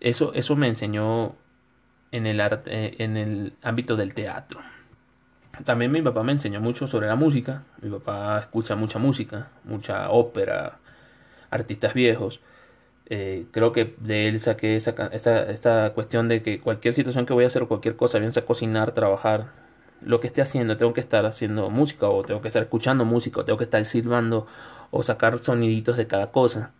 eso, 0.00 0.32
eso 0.34 0.56
me 0.56 0.68
enseñó 0.68 1.34
en 2.12 2.26
el, 2.26 2.40
arte, 2.40 2.70
eh, 2.72 2.94
en 2.98 3.16
el 3.16 3.54
ámbito 3.62 3.96
del 3.96 4.14
teatro. 4.14 4.60
También 5.64 5.92
mi 5.92 6.02
papá 6.02 6.22
me 6.24 6.32
enseñó 6.32 6.60
mucho 6.60 6.86
sobre 6.86 7.06
la 7.06 7.16
música. 7.16 7.62
Mi 7.80 7.90
papá 7.90 8.40
escucha 8.40 8.74
mucha 8.74 8.98
música, 8.98 9.48
mucha 9.64 10.10
ópera, 10.10 10.78
artistas 11.50 11.94
viejos. 11.94 12.40
Eh, 13.06 13.46
creo 13.52 13.72
que 13.72 13.94
de 14.00 14.28
él 14.28 14.40
saqué 14.40 14.76
esa, 14.76 14.92
esta, 15.12 15.50
esta 15.50 15.92
cuestión 15.92 16.28
de 16.28 16.42
que 16.42 16.60
cualquier 16.60 16.94
situación 16.94 17.26
que 17.26 17.34
voy 17.34 17.44
a 17.44 17.48
hacer 17.48 17.66
cualquier 17.66 17.96
cosa, 17.96 18.18
bien 18.18 18.32
sea 18.32 18.46
cocinar, 18.46 18.92
trabajar, 18.92 19.52
lo 20.04 20.20
que 20.20 20.26
esté 20.26 20.42
haciendo, 20.42 20.76
tengo 20.76 20.92
que 20.92 21.00
estar 21.00 21.26
haciendo 21.26 21.70
música 21.70 22.08
o 22.08 22.22
tengo 22.22 22.40
que 22.42 22.48
estar 22.48 22.62
escuchando 22.62 23.04
música 23.04 23.40
o 23.40 23.44
tengo 23.44 23.58
que 23.58 23.64
estar 23.64 23.84
silbando 23.84 24.46
o 24.90 25.02
sacar 25.02 25.38
soniditos 25.38 25.96
de 25.96 26.06
cada 26.06 26.30
cosa. 26.30 26.72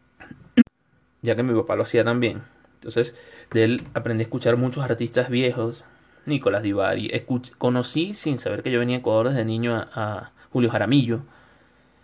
Ya 1.23 1.35
que 1.35 1.43
mi 1.43 1.54
papá 1.54 1.75
lo 1.75 1.83
hacía 1.85 2.04
también. 2.04 2.43
Entonces, 2.75 3.14
de 3.50 3.64
él 3.64 3.83
aprendí 3.95 4.23
a 4.23 4.26
escuchar 4.26 4.57
muchos 4.57 4.85
artistas 4.85 5.31
viejos. 5.31 5.83
Nicolás 6.26 6.62
Divari. 6.62 7.11
conocí 7.59 8.14
sin 8.14 8.38
saber 8.38 8.62
que 8.62 8.71
yo 8.71 8.78
venía 8.78 8.97
a 8.97 9.00
Ecuador 9.00 9.31
desde 9.31 9.45
niño 9.45 9.75
a, 9.75 10.33
Julio 10.52 10.71
Jaramillo. 10.71 11.23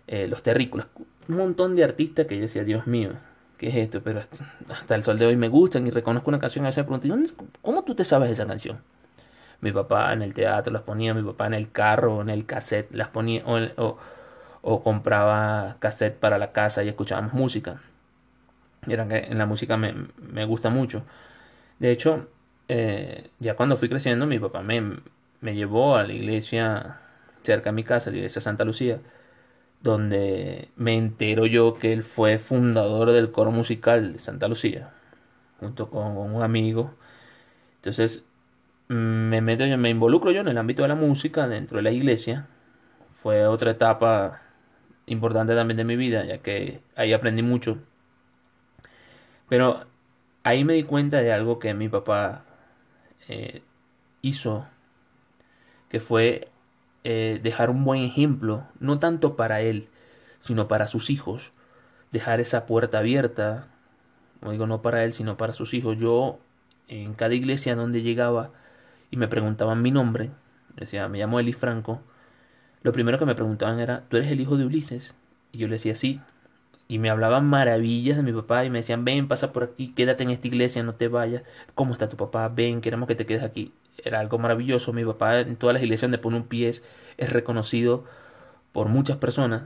Eh, 0.07 0.27
los 0.27 0.43
Terrícolas. 0.43 0.87
Un 1.29 1.37
montón 1.37 1.77
de 1.77 1.85
artistas 1.85 2.27
que 2.27 2.35
yo 2.35 2.43
decía, 2.43 2.65
Dios 2.65 2.87
mío, 2.87 3.13
¿qué 3.59 3.69
es 3.69 3.77
esto? 3.77 4.03
Pero 4.03 4.21
hasta 4.69 4.95
el 4.95 5.05
sol 5.05 5.19
de 5.19 5.27
hoy 5.27 5.37
me 5.37 5.49
gustan 5.49 5.87
y 5.87 5.91
reconozco 5.91 6.31
una 6.31 6.41
canción. 6.41 6.65
A 6.65 6.71
esa 6.71 6.85
pregunta, 6.85 7.09
¿cómo 7.63 7.85
tú 7.85 7.95
te 7.95 8.05
sabes 8.05 8.31
esa 8.31 8.47
canción? 8.47 8.81
Mi 9.61 9.73
papá 9.73 10.13
en 10.13 10.23
el 10.23 10.35
teatro 10.35 10.73
las 10.73 10.83
ponía, 10.83 11.15
mi 11.15 11.23
papá 11.23 11.47
en 11.47 11.55
el 11.55 11.71
carro, 11.71 12.23
en 12.23 12.31
el 12.31 12.47
cassette 12.47 12.93
las 12.93 13.09
ponía, 13.09 13.45
o, 14.63 14.83
compraba 14.83 15.77
cassette 15.81 16.19
para 16.19 16.39
la 16.39 16.53
casa 16.53 16.83
y 16.85 16.89
escuchábamos 16.89 17.33
música. 17.35 17.83
Era 18.89 19.07
que 19.09 19.19
en 19.19 19.39
la 19.39 19.47
música 19.47 19.77
me, 19.77 19.95
me 20.19 20.45
gusta 20.45 20.71
mucho. 20.71 21.03
De 21.79 21.91
hecho, 21.91 22.29
eh, 22.69 23.31
ya 23.41 23.57
cuando 23.57 23.77
fui 23.77 23.89
creciendo, 23.89 24.27
mi 24.27 24.39
papá 24.39 24.63
me, 24.63 24.99
me 25.41 25.55
llevó 25.55 25.97
a 25.97 26.05
la 26.05 26.13
iglesia 26.15 27.01
cerca 27.43 27.71
de 27.71 27.75
mi 27.75 27.85
casa, 27.85 28.11
la 28.11 28.17
iglesia 28.19 28.41
Santa 28.41 28.65
Lucía 28.65 29.01
donde 29.83 30.69
me 30.77 30.97
entero 30.97 31.47
yo 31.47 31.75
que 31.75 31.93
él 31.93 32.03
fue 32.03 32.39
fundador 32.39 33.13
del 33.13 33.33
coro 33.33 33.51
musical 33.51 34.13
de 34.15 34.19
Santa 34.19 34.49
Lucía, 34.49 34.93
junto 35.61 35.91
con 35.91 36.17
un 36.19 36.43
amigo. 36.43 36.95
Entonces 37.77 38.25
me 38.91 39.41
meto 39.41 39.65
me 39.79 39.89
involucro 39.89 40.33
yo 40.33 40.41
en 40.41 40.49
el 40.49 40.59
ámbito 40.59 40.83
de 40.83 40.89
la 40.89 40.97
música 40.97 41.47
dentro 41.47 41.77
de 41.77 41.83
la 41.85 41.93
iglesia. 41.93 42.49
Fue 43.23 43.47
otra 43.47 43.71
etapa 43.73 44.43
importante 45.07 45.55
también 45.55 45.77
de 45.77 45.85
mi 45.85 45.95
vida, 45.95 46.25
ya 46.25 46.39
que 46.39 46.81
ahí 46.97 47.13
aprendí 47.13 47.43
mucho. 47.43 47.79
Pero 49.49 49.87
ahí 50.43 50.65
me 50.65 50.75
di 50.75 50.83
cuenta 50.83 51.23
de 51.23 51.33
algo 51.33 51.61
que 51.61 51.73
mi 51.73 51.89
papá 51.89 52.45
eh, 53.29 53.63
hizo, 54.23 54.67
que 55.89 56.01
fue 56.01 56.49
eh, 57.05 57.39
dejar 57.45 57.71
un 57.71 57.85
buen 57.85 58.03
ejemplo, 58.03 58.67
no 58.81 58.99
tanto 58.99 59.37
para 59.37 59.61
él, 59.61 59.89
sino 60.41 60.67
para 60.67 60.89
sus 60.89 61.11
hijos. 61.11 61.53
Dejar 62.11 62.41
esa 62.41 62.67
puerta 62.67 62.99
abierta, 62.99 63.69
no 64.43 64.51
digo 64.51 64.67
no 64.67 64.83
para 64.83 65.05
él, 65.05 65.13
sino 65.13 65.37
para 65.37 65.53
sus 65.53 65.75
hijos. 65.75 65.97
Yo, 65.97 66.41
en 66.89 67.15
cada 67.15 67.35
iglesia 67.35 67.77
donde 67.77 68.03
llegaba 68.03 68.51
y 69.11 69.17
me 69.17 69.29
preguntaban 69.29 69.83
mi 69.83 69.91
nombre, 69.91 70.31
decía, 70.77 71.09
me 71.09 71.19
llamo 71.19 71.41
Eli 71.41 71.53
Franco, 71.53 72.01
lo 72.83 72.93
primero 72.93 73.19
que 73.19 73.27
me 73.27 73.35
preguntaban 73.35 73.81
era, 73.81 74.05
¿tú 74.09 74.17
eres 74.17 74.31
el 74.31 74.41
hijo 74.41 74.57
de 74.57 74.65
Ulises? 74.65 75.15
Y 75.53 75.59
yo 75.59 75.69
le 75.69 75.75
decía, 75.75 75.95
sí. 75.95 76.21
Y 76.89 76.99
me 76.99 77.11
hablaban 77.11 77.47
maravillas 77.47 78.17
de 78.17 78.23
mi 78.23 78.33
papá 78.33 78.65
y 78.65 78.71
me 78.71 78.79
decían, 78.79 79.05
ven, 79.05 79.29
pasa 79.29 79.53
por 79.53 79.63
aquí, 79.65 79.93
quédate 79.95 80.23
en 80.25 80.31
esta 80.31 80.49
iglesia, 80.49 80.83
no 80.83 80.95
te 80.95 81.09
vayas. 81.09 81.43
¿Cómo 81.75 81.93
está 81.93 82.09
tu 82.09 82.17
papá? 82.17 82.49
Ven, 82.49 82.81
queremos 82.81 83.07
que 83.07 83.15
te 83.15 83.27
quedes 83.27 83.45
aquí 83.45 83.73
era 84.05 84.21
algo 84.21 84.39
maravilloso. 84.39 84.93
Mi 84.93 85.05
papá 85.05 85.41
en 85.41 85.57
todas 85.57 85.75
las 85.75 85.83
iglesias 85.83 86.03
donde 86.03 86.19
pone 86.19 86.37
un 86.37 86.47
pie 86.47 86.69
es, 86.69 86.83
reconocido 87.19 88.05
por 88.73 88.89
muchas 88.89 89.19
personas 89.19 89.65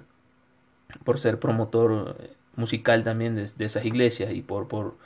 por 1.05 1.19
ser 1.19 1.39
promotor 1.39 2.17
musical 2.57 3.05
también 3.05 3.37
de, 3.37 3.65
esas 3.65 3.85
iglesias 3.85 4.33
y 4.33 4.43
por, 4.43 4.69
por 4.69 4.97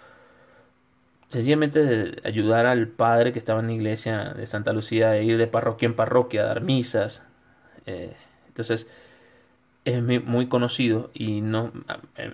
sencillamente 1.28 2.16
ayudar 2.24 2.66
al 2.66 2.88
padre 2.88 3.32
que 3.32 3.38
estaba 3.38 3.60
en 3.60 3.66
la 3.66 3.72
iglesia 3.72 4.34
de 4.34 4.46
Santa 4.46 4.72
Lucía 4.72 5.10
a 5.10 5.18
ir 5.18 5.38
de 5.38 5.46
parroquia 5.46 5.86
en 5.86 5.94
parroquia 5.94 6.42
a 6.42 6.46
dar 6.46 6.62
misas. 6.62 7.22
Eh, 7.86 8.14
entonces 8.48 8.86
es 9.84 10.02
muy 10.02 10.48
conocido 10.48 11.10
y 11.14 11.40
no 11.40 11.72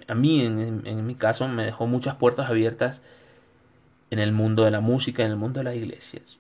a, 0.09 0.15
mí 0.15 0.45
en, 0.45 0.83
en, 0.87 1.07
mi 1.07 1.15
caso 1.15 1.47
me 1.47 1.65
dejó 1.65 1.87
muchas 1.87 2.17
puertas 2.17 2.51
abiertas 2.51 3.01
en 4.11 4.19
el 4.19 4.33
mundo 4.33 4.65
de 4.65 4.73
la 4.73 4.81
música, 4.81 5.25
en 5.25 5.31
el 5.31 5.37
mundo 5.37 5.61
de 5.61 5.65
las 5.65 5.77
iglesias 5.77 6.39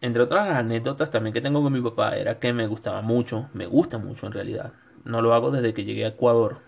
entre 0.00 0.22
otras 0.22 0.54
anécdotas 0.56 1.10
también 1.10 1.34
que 1.34 1.40
tengo 1.40 1.62
con 1.62 1.72
mi 1.72 1.80
papá 1.80 2.16
era 2.16 2.38
que 2.38 2.52
me 2.52 2.66
gustaba 2.66 3.02
mucho, 3.02 3.48
me 3.52 3.66
gusta 3.66 3.98
mucho 3.98 4.26
en 4.26 4.32
realidad. 4.32 4.72
No 5.04 5.22
lo 5.22 5.34
hago 5.34 5.50
desde 5.50 5.74
que 5.74 5.84
llegué 5.84 6.04
a 6.04 6.08
Ecuador, 6.08 6.58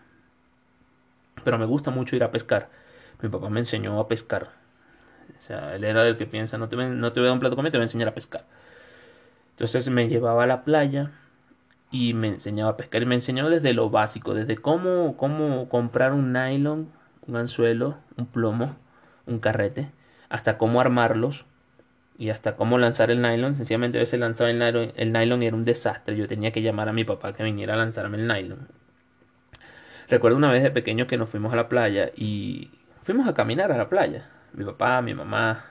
pero 1.44 1.58
me 1.58 1.66
gusta 1.66 1.90
mucho 1.90 2.16
ir 2.16 2.25
a 2.25 2.30
pescar. 2.30 2.70
Mi 3.22 3.28
papá 3.28 3.49
me 3.49 3.60
enseñó 3.60 4.00
a 4.00 4.08
pescar. 4.08 4.59
O 5.40 5.42
sea, 5.42 5.75
él 5.75 5.85
era 5.85 6.04
del 6.04 6.16
que 6.16 6.26
piensa, 6.26 6.59
no 6.59 6.68
te, 6.68 6.76
no 6.76 7.12
te 7.12 7.20
voy 7.20 7.26
a 7.26 7.30
dar 7.30 7.35
un 7.35 7.40
plato 7.40 7.56
comida, 7.56 7.73
te 7.73 7.78
voy 7.78 7.82
a 7.82 7.87
enseñar 7.87 8.09
a 8.09 8.14
pescar. 8.14 8.44
Entonces 9.52 9.88
me 9.90 10.09
llevaba 10.09 10.44
a 10.44 10.47
la 10.47 10.64
playa 10.64 11.11
y 11.90 12.14
me 12.14 12.28
enseñaba 12.28 12.70
a 12.70 12.76
pescar. 12.76 13.02
Y 13.02 13.06
me 13.06 13.14
enseñó 13.14 13.49
desde 13.50 13.73
lo 13.73 13.90
básico, 13.90 14.35
desde 14.35 14.56
cómo, 14.56 15.16
cómo 15.16 15.68
comprar 15.68 16.12
un 16.12 16.32
nylon, 16.32 16.88
un 17.26 17.37
anzuelo, 17.37 17.97
un 18.16 18.26
plomo, 18.26 18.76
un 19.26 19.38
carrete, 19.40 19.90
hasta 20.28 20.59
cómo 20.59 20.80
armarlos, 20.80 21.47
y 22.20 22.28
hasta 22.28 22.54
cómo 22.54 22.76
lanzar 22.76 23.11
el 23.11 23.23
nylon. 23.23 23.54
Sencillamente 23.56 23.97
a 23.97 24.00
veces 24.00 24.20
lanzaba 24.20 24.50
el 24.50 24.59
nylon, 24.59 24.92
el 24.94 25.11
nylon 25.11 25.42
y 25.42 25.47
era 25.47 25.56
un 25.56 25.64
desastre. 25.64 26.14
Yo 26.16 26.28
tenía 26.28 26.52
que 26.52 26.61
llamar 26.61 26.87
a 26.90 26.92
mi 26.92 27.02
papá 27.02 27.32
que 27.32 27.42
viniera 27.42 27.73
a 27.75 27.76
lanzarme 27.78 28.18
el 28.18 28.28
nylon. 28.28 28.68
Recuerdo 30.06 30.37
una 30.37 30.52
vez 30.52 30.62
de 30.62 30.70
pequeño 30.70 31.06
que 31.06 31.16
nos 31.16 31.30
fuimos 31.30 31.50
a 31.54 31.56
la 31.56 31.70
playa 31.70 32.11
y 32.14 32.70
fuimos 33.00 33.26
a 33.26 33.32
caminar 33.32 33.73
a 33.73 33.78
la 33.78 33.88
playa. 33.88 34.28
Mi 34.52 34.64
papá, 34.64 35.00
mi 35.02 35.14
mamá. 35.14 35.64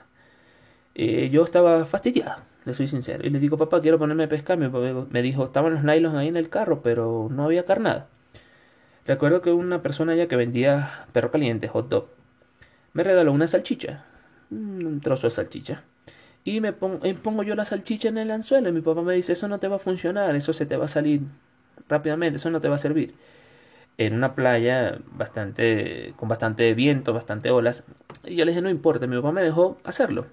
Yo 0.94 1.44
estaba 1.44 1.86
fastidiado. 1.86 2.42
le 2.64 2.74
soy 2.74 2.86
sincero. 2.86 3.26
Y 3.26 3.30
le 3.30 3.38
digo, 3.38 3.56
papá, 3.56 3.80
quiero 3.80 3.98
ponerme 3.98 4.24
a 4.24 4.28
pescar. 4.28 4.58
Mi 4.58 4.68
papá 4.68 5.06
me 5.10 5.22
dijo, 5.22 5.44
estaban 5.44 5.74
los 5.74 5.84
nylons 5.84 6.14
ahí 6.16 6.28
en 6.28 6.36
el 6.36 6.48
carro, 6.48 6.82
pero 6.82 7.28
no 7.30 7.44
había 7.44 7.64
carnada. 7.64 8.08
Recuerdo 9.06 9.40
que 9.42 9.50
una 9.50 9.82
persona 9.82 10.12
allá 10.12 10.28
que 10.28 10.36
vendía 10.36 11.06
perro 11.12 11.30
caliente, 11.30 11.68
hot 11.68 11.88
dog, 11.88 12.08
me 12.92 13.02
regaló 13.02 13.32
una 13.32 13.48
salchicha, 13.48 14.04
un 14.50 15.00
trozo 15.00 15.26
de 15.26 15.30
salchicha. 15.32 15.82
Y 16.44 16.60
me 16.60 16.72
pongo, 16.72 17.00
pongo 17.22 17.42
yo 17.42 17.54
la 17.54 17.64
salchicha 17.64 18.08
en 18.08 18.18
el 18.18 18.30
anzuelo 18.30 18.68
y 18.68 18.72
mi 18.72 18.82
papá 18.82 19.02
me 19.02 19.14
dice, 19.14 19.32
eso 19.32 19.48
no 19.48 19.58
te 19.58 19.68
va 19.68 19.76
a 19.76 19.78
funcionar, 19.78 20.34
eso 20.36 20.52
se 20.52 20.66
te 20.66 20.76
va 20.76 20.84
a 20.84 20.88
salir 20.88 21.22
rápidamente, 21.88 22.36
eso 22.36 22.50
no 22.50 22.60
te 22.60 22.68
va 22.68 22.76
a 22.76 22.78
servir. 22.78 23.14
En 24.00 24.14
una 24.14 24.34
playa 24.34 24.98
bastante, 25.12 26.14
con 26.16 26.28
bastante 26.28 26.72
viento, 26.74 27.12
bastante 27.12 27.50
olas. 27.50 27.84
Y 28.24 28.34
yo 28.36 28.46
le 28.46 28.52
dije, 28.52 28.62
no 28.62 28.70
importa, 28.70 29.06
mi 29.06 29.16
papá 29.16 29.30
me 29.32 29.42
dejó 29.42 29.78
hacerlo. 29.84 30.26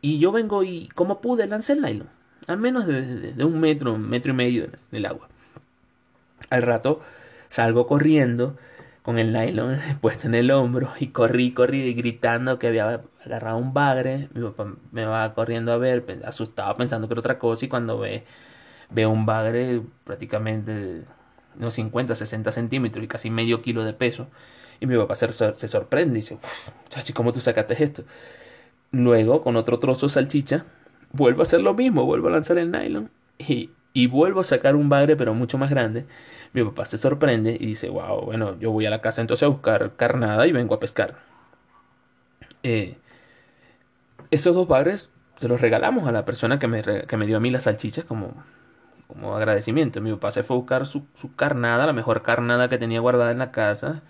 Y 0.00 0.18
yo 0.18 0.32
vengo 0.32 0.64
y 0.64 0.88
como 0.94 1.20
pude 1.20 1.46
lancé 1.46 1.74
el 1.74 1.82
nylon. 1.82 2.08
Al 2.48 2.58
menos 2.58 2.86
de, 2.86 3.32
de 3.32 3.44
un 3.44 3.60
metro, 3.60 3.92
un 3.94 4.08
metro 4.08 4.32
y 4.32 4.34
medio 4.34 4.64
en 4.64 4.72
el 4.92 5.06
agua. 5.06 5.28
Al 6.50 6.62
rato 6.62 7.00
salgo 7.48 7.86
corriendo 7.86 8.56
con 9.02 9.18
el 9.18 9.32
nylon 9.32 9.78
puesto 10.00 10.26
en 10.26 10.34
el 10.34 10.50
hombro 10.50 10.92
y 10.98 11.08
corrí, 11.08 11.52
corrí 11.54 11.94
gritando 11.94 12.58
que 12.58 12.68
había 12.68 13.02
agarrado 13.24 13.58
un 13.58 13.74
bagre. 13.74 14.28
Mi 14.34 14.42
papá 14.42 14.74
me 14.92 15.04
va 15.06 15.34
corriendo 15.34 15.72
a 15.72 15.78
ver, 15.78 16.04
asustado 16.24 16.76
pensando 16.76 17.06
que 17.08 17.14
era 17.14 17.20
otra 17.20 17.38
cosa 17.38 17.64
y 17.66 17.68
cuando 17.68 17.98
ve, 18.00 18.24
ve 18.90 19.06
un 19.06 19.26
bagre 19.26 19.82
prácticamente 20.04 21.04
unos 21.58 21.74
50, 21.74 22.14
60 22.14 22.52
centímetros 22.52 23.04
y 23.04 23.08
casi 23.08 23.30
medio 23.30 23.62
kilo 23.62 23.84
de 23.84 23.92
peso. 23.92 24.28
Y 24.80 24.86
mi 24.86 24.96
papá 24.96 25.14
se, 25.14 25.68
sorprende 25.68 26.18
y 26.18 26.22
dice, 26.22 26.38
chachi, 26.88 27.12
¿cómo 27.12 27.32
tú 27.32 27.40
sacaste 27.40 27.82
esto? 27.82 28.04
Luego, 28.92 29.42
con 29.42 29.56
otro 29.56 29.78
trozo 29.78 30.06
de 30.06 30.12
salchicha, 30.12 30.66
vuelvo 31.12 31.40
a 31.40 31.44
hacer 31.44 31.60
lo 31.60 31.74
mismo, 31.74 32.04
vuelvo 32.04 32.28
a 32.28 32.32
lanzar 32.32 32.58
el 32.58 32.70
nylon 32.70 33.10
y, 33.38 33.70
y 33.92 34.06
vuelvo 34.06 34.40
a 34.40 34.44
sacar 34.44 34.76
un 34.76 34.88
bagre, 34.88 35.16
pero 35.16 35.34
mucho 35.34 35.58
más 35.58 35.70
grande. 35.70 36.06
Mi 36.52 36.62
papá 36.64 36.84
se 36.84 36.98
sorprende 36.98 37.56
y 37.58 37.66
dice, 37.66 37.88
wow, 37.88 38.22
bueno, 38.22 38.58
yo 38.58 38.70
voy 38.70 38.86
a 38.86 38.90
la 38.90 39.00
casa 39.00 39.20
entonces 39.20 39.44
a 39.44 39.48
buscar 39.48 39.96
carnada 39.96 40.46
y 40.46 40.52
vengo 40.52 40.74
a 40.74 40.80
pescar. 40.80 41.16
Eh, 42.62 42.96
esos 44.30 44.54
dos 44.54 44.68
bagres 44.68 45.10
se 45.36 45.48
los 45.48 45.60
regalamos 45.60 46.06
a 46.06 46.12
la 46.12 46.24
persona 46.24 46.58
que 46.58 46.66
me, 46.66 46.82
que 46.82 47.16
me 47.16 47.26
dio 47.26 47.36
a 47.36 47.40
mí 47.40 47.50
las 47.50 47.64
salchichas 47.64 48.04
como, 48.04 48.34
como 49.06 49.36
agradecimiento. 49.36 50.00
Mi 50.00 50.12
papá 50.12 50.30
se 50.30 50.42
fue 50.42 50.56
a 50.56 50.58
buscar 50.58 50.86
su, 50.86 51.06
su 51.14 51.34
carnada, 51.34 51.86
la 51.86 51.92
mejor 51.92 52.22
carnada 52.22 52.68
que 52.68 52.78
tenía 52.78 53.00
guardada 53.00 53.32
en 53.32 53.38
la 53.38 53.52
casa 53.52 54.02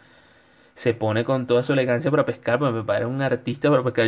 se 0.74 0.94
pone 0.94 1.24
con 1.24 1.46
toda 1.46 1.62
su 1.62 1.72
elegancia 1.72 2.10
para 2.10 2.26
pescar, 2.26 2.58
porque 2.58 2.74
mi 2.74 2.80
papá 2.80 2.98
era 2.98 3.08
un 3.08 3.22
artista 3.22 3.70
para 3.70 3.82
pescar, 3.82 4.06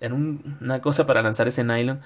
era 0.00 0.14
una 0.14 0.80
cosa 0.80 1.06
para 1.06 1.22
lanzar 1.22 1.48
ese 1.48 1.64
nylon. 1.64 2.00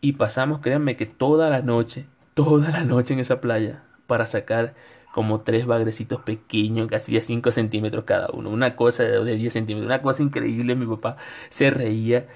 Y 0.00 0.12
pasamos, 0.12 0.60
créanme 0.60 0.96
que 0.96 1.06
toda 1.06 1.48
la 1.50 1.62
noche, 1.62 2.06
toda 2.34 2.70
la 2.70 2.84
noche 2.84 3.14
en 3.14 3.20
esa 3.20 3.40
playa, 3.40 3.82
para 4.06 4.26
sacar 4.26 4.74
como 5.12 5.40
tres 5.42 5.66
bagrecitos 5.66 6.20
pequeños, 6.22 6.88
casi 6.88 7.14
de 7.14 7.22
5 7.22 7.52
centímetros 7.52 8.04
cada 8.04 8.28
uno, 8.32 8.50
una 8.50 8.76
cosa 8.76 9.04
de 9.04 9.36
10 9.36 9.52
centímetros, 9.52 9.86
una 9.86 10.02
cosa 10.02 10.22
increíble, 10.22 10.74
mi 10.74 10.86
papá 10.86 11.16
se 11.48 11.70
reía 11.70 12.26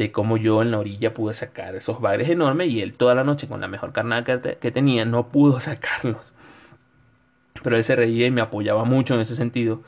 de 0.00 0.12
cómo 0.12 0.38
yo 0.38 0.62
en 0.62 0.70
la 0.70 0.78
orilla 0.78 1.12
pude 1.12 1.34
sacar 1.34 1.74
esos 1.74 2.00
bagres 2.00 2.30
enormes 2.30 2.70
y 2.70 2.80
él 2.80 2.94
toda 2.94 3.14
la 3.14 3.22
noche 3.22 3.48
con 3.48 3.60
la 3.60 3.68
mejor 3.68 3.92
carnada 3.92 4.24
que, 4.24 4.70
tenía 4.70 5.04
no 5.04 5.28
pudo 5.28 5.60
sacarlos. 5.60 6.32
Pero 7.62 7.76
él 7.76 7.84
se 7.84 7.96
reía 7.96 8.26
y 8.26 8.30
me 8.30 8.40
apoyaba 8.40 8.84
mucho 8.84 9.14
en 9.14 9.20
ese 9.20 9.36
sentido. 9.36 9.82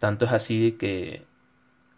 Tanto 0.00 0.24
es 0.24 0.32
así 0.32 0.72
que 0.72 1.24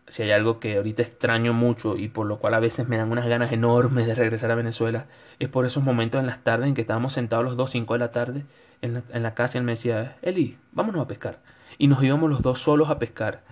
si 0.08 0.22
hay 0.22 0.32
algo 0.32 0.60
que 0.60 0.76
ahorita 0.76 1.00
extraño 1.00 1.54
mucho 1.54 1.96
y 1.96 2.08
por 2.08 2.26
lo 2.26 2.38
cual 2.38 2.52
a 2.52 2.60
veces 2.60 2.86
me 2.86 2.98
dan 2.98 3.10
unas 3.10 3.26
ganas 3.26 3.50
enormes 3.50 4.06
de 4.06 4.14
regresar 4.14 4.50
a 4.50 4.54
Venezuela, 4.54 5.06
es 5.38 5.48
por 5.48 5.64
esos 5.64 5.82
momentos 5.82 6.20
en 6.20 6.26
las 6.26 6.44
tardes 6.44 6.68
en 6.68 6.74
que 6.74 6.82
estábamos 6.82 7.14
sentados 7.14 7.46
los 7.46 7.56
dos, 7.56 7.70
cinco 7.70 7.94
de 7.94 8.00
la 8.00 8.12
tarde, 8.12 8.44
en 8.82 8.92
la, 8.92 9.02
en 9.10 9.22
la 9.22 9.32
casa 9.32 9.56
y 9.56 9.60
él 9.60 9.64
me 9.64 9.72
decía, 9.72 10.18
Eli, 10.20 10.58
vámonos 10.72 11.00
a 11.00 11.08
pescar. 11.08 11.38
Y 11.78 11.88
nos 11.88 12.02
íbamos 12.02 12.28
los 12.28 12.42
dos 12.42 12.60
solos 12.60 12.90
a 12.90 12.98
pescar 12.98 13.42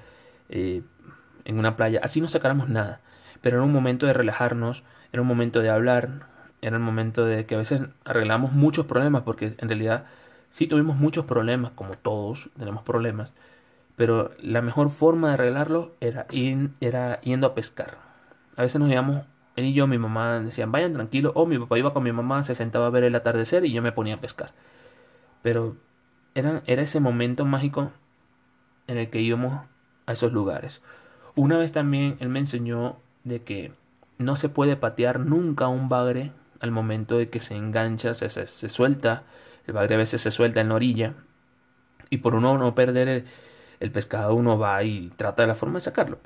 eh, 0.50 0.82
en 1.46 1.58
una 1.58 1.76
playa. 1.76 2.00
Así 2.02 2.20
no 2.20 2.26
sacáramos 2.26 2.68
nada. 2.68 3.00
Pero 3.42 3.58
era 3.58 3.66
un 3.66 3.72
momento 3.72 4.06
de 4.06 4.14
relajarnos, 4.14 4.82
era 5.12 5.22
un 5.22 5.28
momento 5.28 5.60
de 5.60 5.68
hablar, 5.70 6.26
era 6.62 6.78
un 6.78 6.82
momento 6.82 7.26
de 7.26 7.44
que 7.44 7.56
a 7.56 7.58
veces 7.58 7.82
arreglamos 8.04 8.52
muchos 8.52 8.86
problemas 8.86 9.22
porque 9.22 9.54
en 9.58 9.68
realidad 9.68 10.06
Sí 10.52 10.66
tuvimos 10.66 10.96
muchos 10.98 11.24
problemas, 11.24 11.72
como 11.72 11.94
todos 11.96 12.50
tenemos 12.58 12.82
problemas, 12.82 13.32
pero 13.96 14.32
la 14.38 14.60
mejor 14.60 14.90
forma 14.90 15.28
de 15.28 15.34
arreglarlo 15.34 15.96
era, 16.00 16.26
era 16.80 17.20
yendo 17.22 17.46
a 17.46 17.54
pescar. 17.54 17.96
A 18.56 18.62
veces 18.62 18.78
nos 18.78 18.90
íbamos, 18.90 19.24
él 19.56 19.64
y 19.64 19.72
yo, 19.72 19.86
mi 19.86 19.96
mamá 19.96 20.40
decían, 20.40 20.70
vayan 20.70 20.92
tranquilo, 20.92 21.32
o 21.34 21.46
mi 21.46 21.58
papá 21.58 21.78
iba 21.78 21.94
con 21.94 22.02
mi 22.02 22.12
mamá, 22.12 22.42
se 22.42 22.54
sentaba 22.54 22.86
a 22.86 22.90
ver 22.90 23.04
el 23.04 23.14
atardecer 23.14 23.64
y 23.64 23.72
yo 23.72 23.80
me 23.80 23.92
ponía 23.92 24.16
a 24.16 24.20
pescar. 24.20 24.52
Pero 25.42 25.76
era, 26.34 26.62
era 26.66 26.82
ese 26.82 27.00
momento 27.00 27.46
mágico 27.46 27.90
en 28.88 28.98
el 28.98 29.08
que 29.08 29.20
íbamos 29.20 29.64
a 30.04 30.12
esos 30.12 30.32
lugares. 30.32 30.82
Una 31.34 31.56
vez 31.56 31.72
también 31.72 32.18
él 32.20 32.28
me 32.28 32.40
enseñó 32.40 32.98
de 33.24 33.42
que 33.42 33.72
no 34.18 34.36
se 34.36 34.48
puede 34.48 34.76
patear 34.76 35.20
nunca 35.20 35.68
un 35.68 35.88
bagre 35.88 36.32
al 36.60 36.70
momento 36.70 37.18
de 37.18 37.28
que 37.28 37.40
se 37.40 37.56
engancha, 37.56 38.14
se, 38.14 38.28
se 38.28 38.68
suelta 38.68 39.24
el 39.66 39.74
bagre 39.74 39.94
a 39.94 39.98
veces 39.98 40.20
se 40.20 40.30
suelta 40.30 40.60
en 40.60 40.68
la 40.68 40.74
orilla 40.74 41.14
y 42.10 42.18
por 42.18 42.34
uno 42.34 42.58
no 42.58 42.74
perder 42.74 43.24
el, 43.80 43.90
pescado 43.92 44.34
uno 44.34 44.58
va 44.58 44.82
y 44.82 45.10
trata 45.16 45.42
de 45.42 45.48
la 45.48 45.54
forma 45.54 45.78
de 45.78 45.84
sacarlo. 45.84 46.18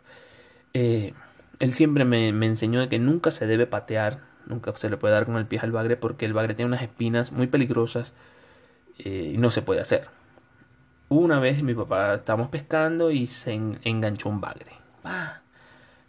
Eh, 0.74 1.14
él 1.59 1.72
siempre 1.72 2.04
me, 2.04 2.28
enseñó 2.28 2.80
de 2.80 2.88
que 2.88 2.98
nunca 2.98 3.30
se 3.30 3.46
debe 3.46 3.66
patear, 3.66 4.20
nunca 4.46 4.76
se 4.76 4.90
le 4.90 4.96
puede 4.96 5.14
dar 5.14 5.26
con 5.26 5.37
el 5.37 5.46
pie 5.46 5.61
al 5.61 5.72
bagre 5.72 5.96
porque 5.96 6.26
el 6.26 6.32
bagre 6.32 6.54
tiene 6.54 6.70
unas 6.70 6.82
espinas 6.82 7.32
muy 7.32 7.46
peligrosas 7.46 8.12
eh, 8.98 9.32
y 9.35 9.38
no 9.38 9.50
se 9.50 9.62
puede 9.62 9.80
hacer. 9.80 10.09
Una 11.09 11.38
vez 11.38 11.62
mi 11.62 11.74
papá 11.74 12.14
estábamos 12.14 12.48
pescando 12.48 13.11
y 13.11 13.26
se 13.26 13.52
enganchó 13.52 14.28
un 14.28 14.40
bagre. 14.40 14.72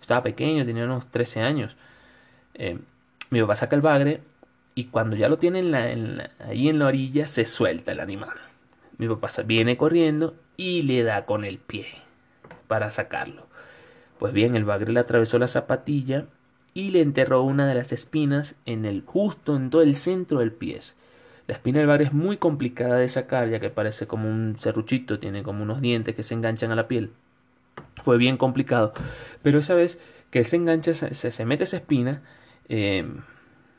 Estaba 0.07 0.23
pequeño, 0.23 0.65
tenía 0.65 0.85
unos 0.85 1.05
13 1.07 1.41
años. 1.41 1.75
Eh, 2.53 2.79
mi 3.29 3.41
papá 3.41 3.57
saca 3.57 3.75
el 3.75 3.81
bagre 3.81 4.21
y 4.73 4.85
cuando 4.85 5.17
ya 5.17 5.27
lo 5.27 5.37
tiene 5.37 5.59
ahí 6.39 6.69
en 6.69 6.79
la 6.79 6.85
orilla 6.85 7.27
se 7.27 7.43
suelta 7.43 7.91
el 7.91 7.99
animal. 7.99 8.37
Mi 8.97 9.09
papá 9.09 9.27
viene 9.45 9.75
corriendo 9.75 10.33
y 10.55 10.83
le 10.83 11.03
da 11.03 11.25
con 11.25 11.43
el 11.43 11.57
pie 11.57 11.87
para 12.67 12.89
sacarlo. 12.89 13.47
Pues 14.17 14.31
bien, 14.31 14.55
el 14.55 14.63
bagre 14.63 14.93
le 14.93 15.01
atravesó 15.01 15.39
la 15.39 15.49
zapatilla 15.49 16.27
y 16.73 16.91
le 16.91 17.01
enterró 17.01 17.43
una 17.43 17.67
de 17.67 17.75
las 17.75 17.91
espinas 17.91 18.55
en 18.65 18.85
el 18.85 19.03
justo 19.05 19.57
en 19.57 19.69
todo 19.69 19.81
el 19.81 19.93
centro 19.93 20.39
del 20.39 20.53
pie. 20.53 20.79
La 21.47 21.55
espina 21.55 21.79
del 21.79 21.87
bagre 21.87 22.05
es 22.05 22.13
muy 22.13 22.37
complicada 22.37 22.95
de 22.95 23.09
sacar 23.09 23.49
ya 23.49 23.59
que 23.59 23.69
parece 23.69 24.07
como 24.07 24.29
un 24.29 24.55
serruchito, 24.57 25.19
tiene 25.19 25.43
como 25.43 25.63
unos 25.63 25.81
dientes 25.81 26.15
que 26.15 26.23
se 26.23 26.33
enganchan 26.33 26.71
a 26.71 26.75
la 26.75 26.87
piel. 26.87 27.11
Fue 28.03 28.17
bien 28.17 28.37
complicado, 28.37 28.93
pero 29.41 29.59
esa 29.59 29.73
vez 29.73 29.99
que 30.29 30.39
él 30.39 30.45
se 30.45 30.55
engancha, 30.55 30.93
se, 30.93 31.13
se 31.13 31.45
mete 31.45 31.63
esa 31.65 31.77
espina, 31.77 32.21
eh, 32.69 33.05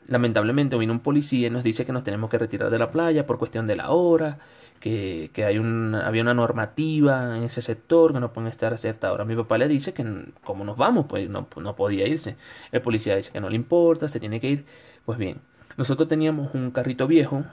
lamentablemente 0.07 0.77
vino 0.77 0.93
un 0.93 0.99
policía 0.99 1.47
y 1.47 1.49
nos 1.49 1.63
dice 1.63 1.85
que 1.85 1.91
nos 1.91 2.03
tenemos 2.03 2.29
que 2.29 2.37
retirar 2.37 2.69
de 2.69 2.79
la 2.79 2.91
playa 2.91 3.25
por 3.25 3.37
cuestión 3.37 3.67
de 3.67 3.75
la 3.75 3.91
hora, 3.91 4.39
que, 4.79 5.29
que 5.33 5.45
hay 5.45 5.57
un, 5.57 5.93
había 5.93 6.21
una 6.21 6.33
normativa 6.33 7.37
en 7.37 7.43
ese 7.43 7.61
sector 7.61 8.13
que 8.13 8.19
no 8.19 8.33
pueden 8.33 8.49
estar 8.49 8.73
a 8.73 8.77
cierta 8.77 9.11
hora. 9.11 9.25
Mi 9.25 9.35
papá 9.35 9.57
le 9.57 9.67
dice 9.67 9.93
que 9.93 10.05
como 10.43 10.63
nos 10.63 10.77
vamos, 10.77 11.05
pues 11.07 11.29
no, 11.29 11.47
no 11.57 11.75
podía 11.75 12.07
irse. 12.07 12.35
El 12.71 12.81
policía 12.81 13.15
dice 13.15 13.31
que 13.31 13.41
no 13.41 13.49
le 13.49 13.55
importa, 13.55 14.07
se 14.07 14.19
tiene 14.19 14.39
que 14.39 14.49
ir. 14.49 14.65
Pues 15.05 15.17
bien, 15.17 15.41
nosotros 15.77 16.07
teníamos 16.07 16.53
un 16.55 16.71
carrito 16.71 17.07
viejo, 17.07 17.43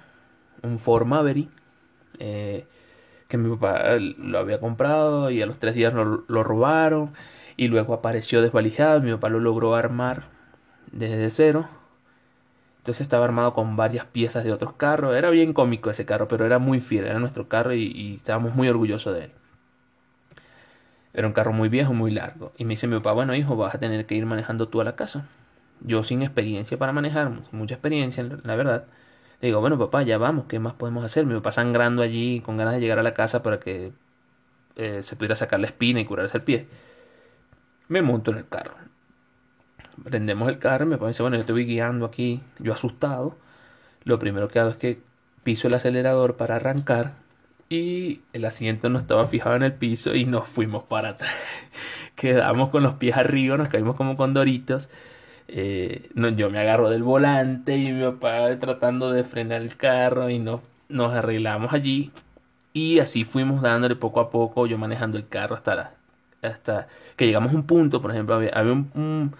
un 0.62 0.78
Ford 0.78 1.06
Maverick, 1.06 1.50
eh, 2.18 2.64
que 3.28 3.38
mi 3.38 3.54
papá 3.56 3.96
lo 3.98 4.38
había 4.38 4.60
comprado 4.60 5.30
y 5.30 5.42
a 5.42 5.46
los 5.46 5.58
tres 5.58 5.74
días 5.74 5.94
lo, 5.94 6.24
lo 6.28 6.44
robaron 6.44 7.12
y 7.56 7.68
luego 7.68 7.94
apareció 7.94 8.42
desvalijado. 8.42 9.00
Mi 9.00 9.12
papá 9.12 9.28
lo 9.28 9.40
logró 9.40 9.74
armar 9.74 10.24
desde 10.92 11.30
cero 11.30 11.68
entonces 12.86 13.00
estaba 13.00 13.24
armado 13.24 13.52
con 13.52 13.74
varias 13.74 14.06
piezas 14.06 14.44
de 14.44 14.52
otros 14.52 14.74
carros. 14.74 15.16
Era 15.16 15.28
bien 15.30 15.52
cómico 15.52 15.90
ese 15.90 16.06
carro, 16.06 16.28
pero 16.28 16.46
era 16.46 16.60
muy 16.60 16.78
fiel. 16.78 17.04
Era 17.04 17.18
nuestro 17.18 17.48
carro 17.48 17.74
y, 17.74 18.14
estábamos 18.14 18.54
muy 18.54 18.68
orgullosos 18.68 19.12
de 19.12 19.24
él. 19.24 19.32
Era 21.12 21.26
un 21.26 21.32
carro 21.32 21.52
muy 21.52 21.68
viejo, 21.68 21.92
muy 21.94 22.12
largo. 22.12 22.52
Y 22.56 22.64
me 22.64 22.74
dice 22.74 22.86
mi 22.86 22.94
papá, 22.98 23.10
bueno 23.10 23.34
hijo, 23.34 23.56
vas 23.56 23.74
a 23.74 23.80
tener 23.80 24.06
que 24.06 24.14
ir 24.14 24.24
manejando 24.24 24.68
tú 24.68 24.80
a 24.80 24.84
la 24.84 24.94
casa. 24.94 25.26
Yo 25.80 26.04
sin 26.04 26.22
experiencia 26.22 26.78
para 26.78 26.92
manejar, 26.92 27.32
mucha 27.50 27.74
experiencia, 27.74 28.22
la 28.44 28.54
verdad. 28.54 28.84
Le 29.40 29.48
digo, 29.48 29.60
bueno 29.60 29.78
papá, 29.78 30.02
ya 30.02 30.18
vamos, 30.18 30.46
¿qué 30.48 30.58
más 30.58 30.74
podemos 30.74 31.04
hacer? 31.04 31.26
Mi 31.26 31.34
papá 31.34 31.52
sangrando 31.52 32.02
allí, 32.02 32.40
con 32.40 32.56
ganas 32.56 32.74
de 32.74 32.80
llegar 32.80 32.98
a 32.98 33.02
la 33.02 33.14
casa 33.14 33.42
para 33.42 33.60
que 33.60 33.92
eh, 34.76 35.02
se 35.02 35.16
pudiera 35.16 35.36
sacar 35.36 35.60
la 35.60 35.66
espina 35.66 36.00
y 36.00 36.04
curarse 36.04 36.36
el 36.38 36.42
pie. 36.44 36.66
Me 37.88 38.02
monto 38.02 38.30
en 38.32 38.38
el 38.38 38.48
carro 38.48 38.74
prendemos 40.04 40.48
el 40.48 40.58
carro, 40.58 40.86
me 40.86 40.98
parece, 40.98 41.22
bueno, 41.22 41.36
yo 41.36 41.40
estoy 41.40 41.64
guiando 41.64 42.06
aquí, 42.06 42.40
yo 42.58 42.72
asustado. 42.72 43.36
Lo 44.04 44.18
primero 44.18 44.48
que 44.48 44.58
hago 44.58 44.70
es 44.70 44.76
que 44.76 45.00
piso 45.42 45.68
el 45.68 45.74
acelerador 45.74 46.36
para 46.36 46.56
arrancar 46.56 47.14
y 47.68 48.20
el 48.32 48.44
asiento 48.44 48.88
no 48.88 48.98
estaba 48.98 49.26
fijado 49.26 49.56
en 49.56 49.62
el 49.64 49.72
piso 49.72 50.14
y 50.14 50.24
nos 50.24 50.48
fuimos 50.48 50.84
para 50.84 51.10
atrás. 51.10 51.34
Quedamos 52.14 52.70
con 52.70 52.82
los 52.82 52.94
pies 52.94 53.16
arriba, 53.16 53.56
nos 53.56 53.68
caímos 53.68 53.96
como 53.96 54.16
condoritos. 54.16 54.88
Eh, 55.48 56.10
no, 56.14 56.28
yo 56.30 56.50
me 56.50 56.58
agarro 56.58 56.90
del 56.90 57.02
volante 57.02 57.76
y 57.76 57.92
mi 57.92 58.02
papá 58.02 58.58
tratando 58.58 59.12
de 59.12 59.24
frenar 59.24 59.62
el 59.62 59.76
carro 59.76 60.30
y 60.30 60.38
nos, 60.38 60.60
nos 60.88 61.12
arreglamos 61.14 61.72
allí. 61.72 62.12
Y 62.72 62.98
así 62.98 63.24
fuimos 63.24 63.62
dándole 63.62 63.96
poco 63.96 64.20
a 64.20 64.30
poco, 64.30 64.66
yo 64.66 64.78
manejando 64.78 65.16
el 65.18 65.28
carro 65.28 65.54
hasta, 65.54 65.94
hasta 66.42 66.88
que 67.16 67.26
llegamos 67.26 67.52
a 67.52 67.56
un 67.56 67.66
punto, 67.66 68.02
por 68.02 68.10
ejemplo, 68.10 68.34
había, 68.34 68.52
un, 68.72 69.34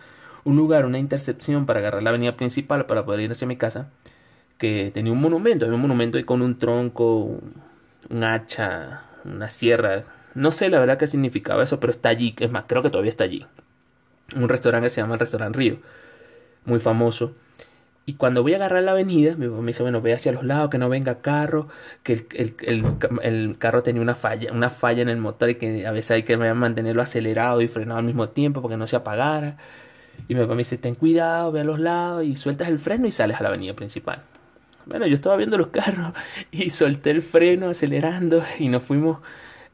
un, 0.44 0.56
lugar, 0.56 0.86
una 0.86 0.98
intercepción 0.98 1.66
para 1.66 1.80
agarrar 1.80 2.02
la 2.02 2.10
avenida 2.10 2.36
principal 2.36 2.86
para 2.86 3.04
poder 3.04 3.20
ir 3.20 3.30
hacia 3.32 3.46
mi 3.46 3.56
casa, 3.56 3.88
que 4.58 4.90
tenía 4.94 5.12
un 5.12 5.20
monumento, 5.20 5.66
había 5.66 5.76
un 5.76 5.82
monumento 5.82 6.18
ahí 6.18 6.24
con 6.24 6.42
un 6.42 6.58
tronco, 6.58 7.38
un 8.10 8.24
hacha, 8.24 9.02
una 9.24 9.48
sierra, 9.48 10.04
no 10.34 10.50
sé 10.50 10.70
la 10.70 10.78
verdad 10.80 10.98
qué 10.98 11.06
significaba 11.06 11.62
eso, 11.62 11.80
pero 11.80 11.90
está 11.90 12.08
allí, 12.10 12.34
es 12.38 12.50
más, 12.50 12.64
creo 12.66 12.82
que 12.82 12.90
todavía 12.90 13.10
está 13.10 13.24
allí. 13.24 13.46
Un 14.34 14.48
restaurante 14.48 14.86
que 14.86 14.90
se 14.90 15.00
llama 15.00 15.14
el 15.14 15.20
Restaurante 15.20 15.58
Río, 15.58 15.78
muy 16.64 16.80
famoso. 16.80 17.34
Y 18.06 18.14
cuando 18.14 18.42
voy 18.42 18.54
a 18.54 18.56
agarrar 18.56 18.82
la 18.84 18.92
avenida, 18.92 19.34
mi 19.36 19.48
papá 19.48 19.60
me 19.60 19.68
dice, 19.68 19.82
bueno, 19.82 20.00
ve 20.00 20.12
hacia 20.12 20.30
los 20.32 20.44
lados, 20.44 20.70
que 20.70 20.78
no 20.78 20.88
venga 20.88 21.20
carro, 21.20 21.68
que 22.04 22.26
el, 22.62 23.56
carro 23.58 23.82
tenía 23.82 24.00
una 24.00 24.14
falla, 24.14 24.52
una 24.52 24.70
falla 24.70 25.02
en 25.02 25.08
el 25.08 25.16
motor 25.16 25.50
y 25.50 25.54
que 25.56 25.86
a 25.86 25.90
veces 25.90 26.12
hay 26.12 26.22
que 26.22 26.36
mantenerlo 26.36 27.02
acelerado 27.02 27.60
y 27.62 27.68
frenado 27.68 27.98
al 27.98 28.04
mismo 28.04 28.28
tiempo 28.28 28.62
porque 28.62 28.76
no 28.76 28.86
se 28.86 28.96
apagara. 28.96 29.56
Y 30.28 30.34
mi 30.34 30.40
papá 30.40 30.54
me 30.54 30.58
dice, 30.58 30.78
ten 30.78 30.94
cuidado, 30.94 31.50
ve 31.52 31.60
a 31.60 31.64
los 31.64 31.80
lados 31.80 32.24
y 32.24 32.36
sueltas 32.36 32.68
el 32.68 32.78
freno 32.78 33.06
y 33.06 33.12
sales 33.12 33.38
a 33.38 33.42
la 33.42 33.48
avenida 33.48 33.74
principal. 33.74 34.22
Bueno, 34.86 35.06
yo 35.06 35.14
estaba 35.14 35.36
viendo 35.36 35.58
los 35.58 35.68
carros 35.68 36.12
y 36.52 36.70
solté 36.70 37.10
el 37.10 37.22
freno 37.22 37.68
acelerando 37.68 38.42
y 38.58 38.68
nos 38.68 38.84
fuimos 38.84 39.18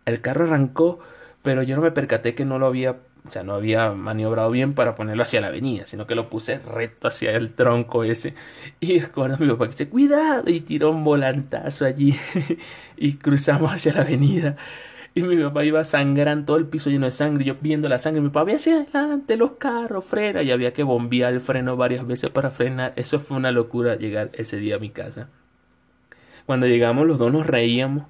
el 0.05 0.21
carro 0.21 0.45
arrancó, 0.45 0.99
pero 1.43 1.63
yo 1.63 1.77
no 1.77 1.83
me 1.83 1.91
percaté 1.91 2.35
que 2.35 2.45
no 2.45 2.59
lo 2.59 2.67
había, 2.67 2.97
o 3.25 3.31
sea, 3.31 3.45
no 3.45 3.55
había 3.55 3.93
maniobrado 3.93 4.51
bien 4.51 4.75
para 4.75 4.97
ponerlo 4.97 5.23
hacia 5.23 5.41
la 5.41 5.47
avenida, 5.47 5.87
sino 5.87 6.07
que 6.07 6.17
lo 6.17 6.29
puse 6.29 6.59
recto 6.59 7.07
hacia 7.07 7.31
el 7.33 7.55
tronco 7.55 8.03
ese. 8.03 8.35
Y 8.81 8.99
recuerdo 8.99 9.37
a 9.37 9.39
mi 9.39 9.49
papá 9.49 9.67
que 9.67 9.71
dice, 9.73 9.89
cuidado, 9.89 10.51
y 10.51 10.61
tiró 10.61 10.91
un 10.91 11.05
volantazo 11.05 11.85
allí 11.87 12.17
y 12.97 13.15
cruzamos 13.15 13.73
hacia 13.73 13.93
la 13.93 14.01
avenida. 14.01 14.57
Y 15.15 15.23
mi 15.23 15.41
papá 15.41 15.65
iba 15.65 15.85
sangrando 15.85 16.47
todo 16.47 16.57
el 16.57 16.67
piso 16.67 16.91
lleno 16.91 17.05
de 17.07 17.13
sangre, 17.13 17.45
yo 17.45 17.57
viendo 17.61 17.89
la 17.89 17.99
sangre, 17.99 18.23
mi 18.23 18.29
papá, 18.29 18.45
ve 18.45 18.55
hacia 18.55 18.81
adelante 18.81 19.37
los 19.37 19.53
carros, 19.53 20.05
frena, 20.05 20.43
y 20.43 20.51
había 20.51 20.73
que 20.73 20.83
bombear 20.83 21.33
el 21.33 21.41
freno 21.41 21.77
varias 21.77 22.07
veces 22.07 22.31
para 22.31 22.51
frenar. 22.51 22.93
Eso 22.97 23.21
fue 23.21 23.37
una 23.37 23.53
locura 23.53 23.97
llegar 23.97 24.31
ese 24.33 24.57
día 24.57 24.77
a 24.77 24.79
mi 24.79 24.91
casa. 24.91 25.29
Cuando 26.47 26.67
llegamos 26.67 27.07
los 27.07 27.19
dos 27.19 27.33
nos 27.33 27.47
reíamos, 27.47 28.07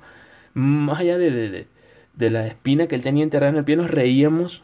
más 0.55 1.01
allá 1.01 1.19
de, 1.19 1.31
de, 1.31 1.67
de 2.15 2.31
la 2.31 2.47
espina 2.47 2.87
que 2.87 2.95
él 2.95 3.03
tenía 3.03 3.25
enterrada 3.25 3.51
en 3.51 3.59
el 3.59 3.65
pie, 3.65 3.77
nos 3.77 3.91
reíamos 3.91 4.63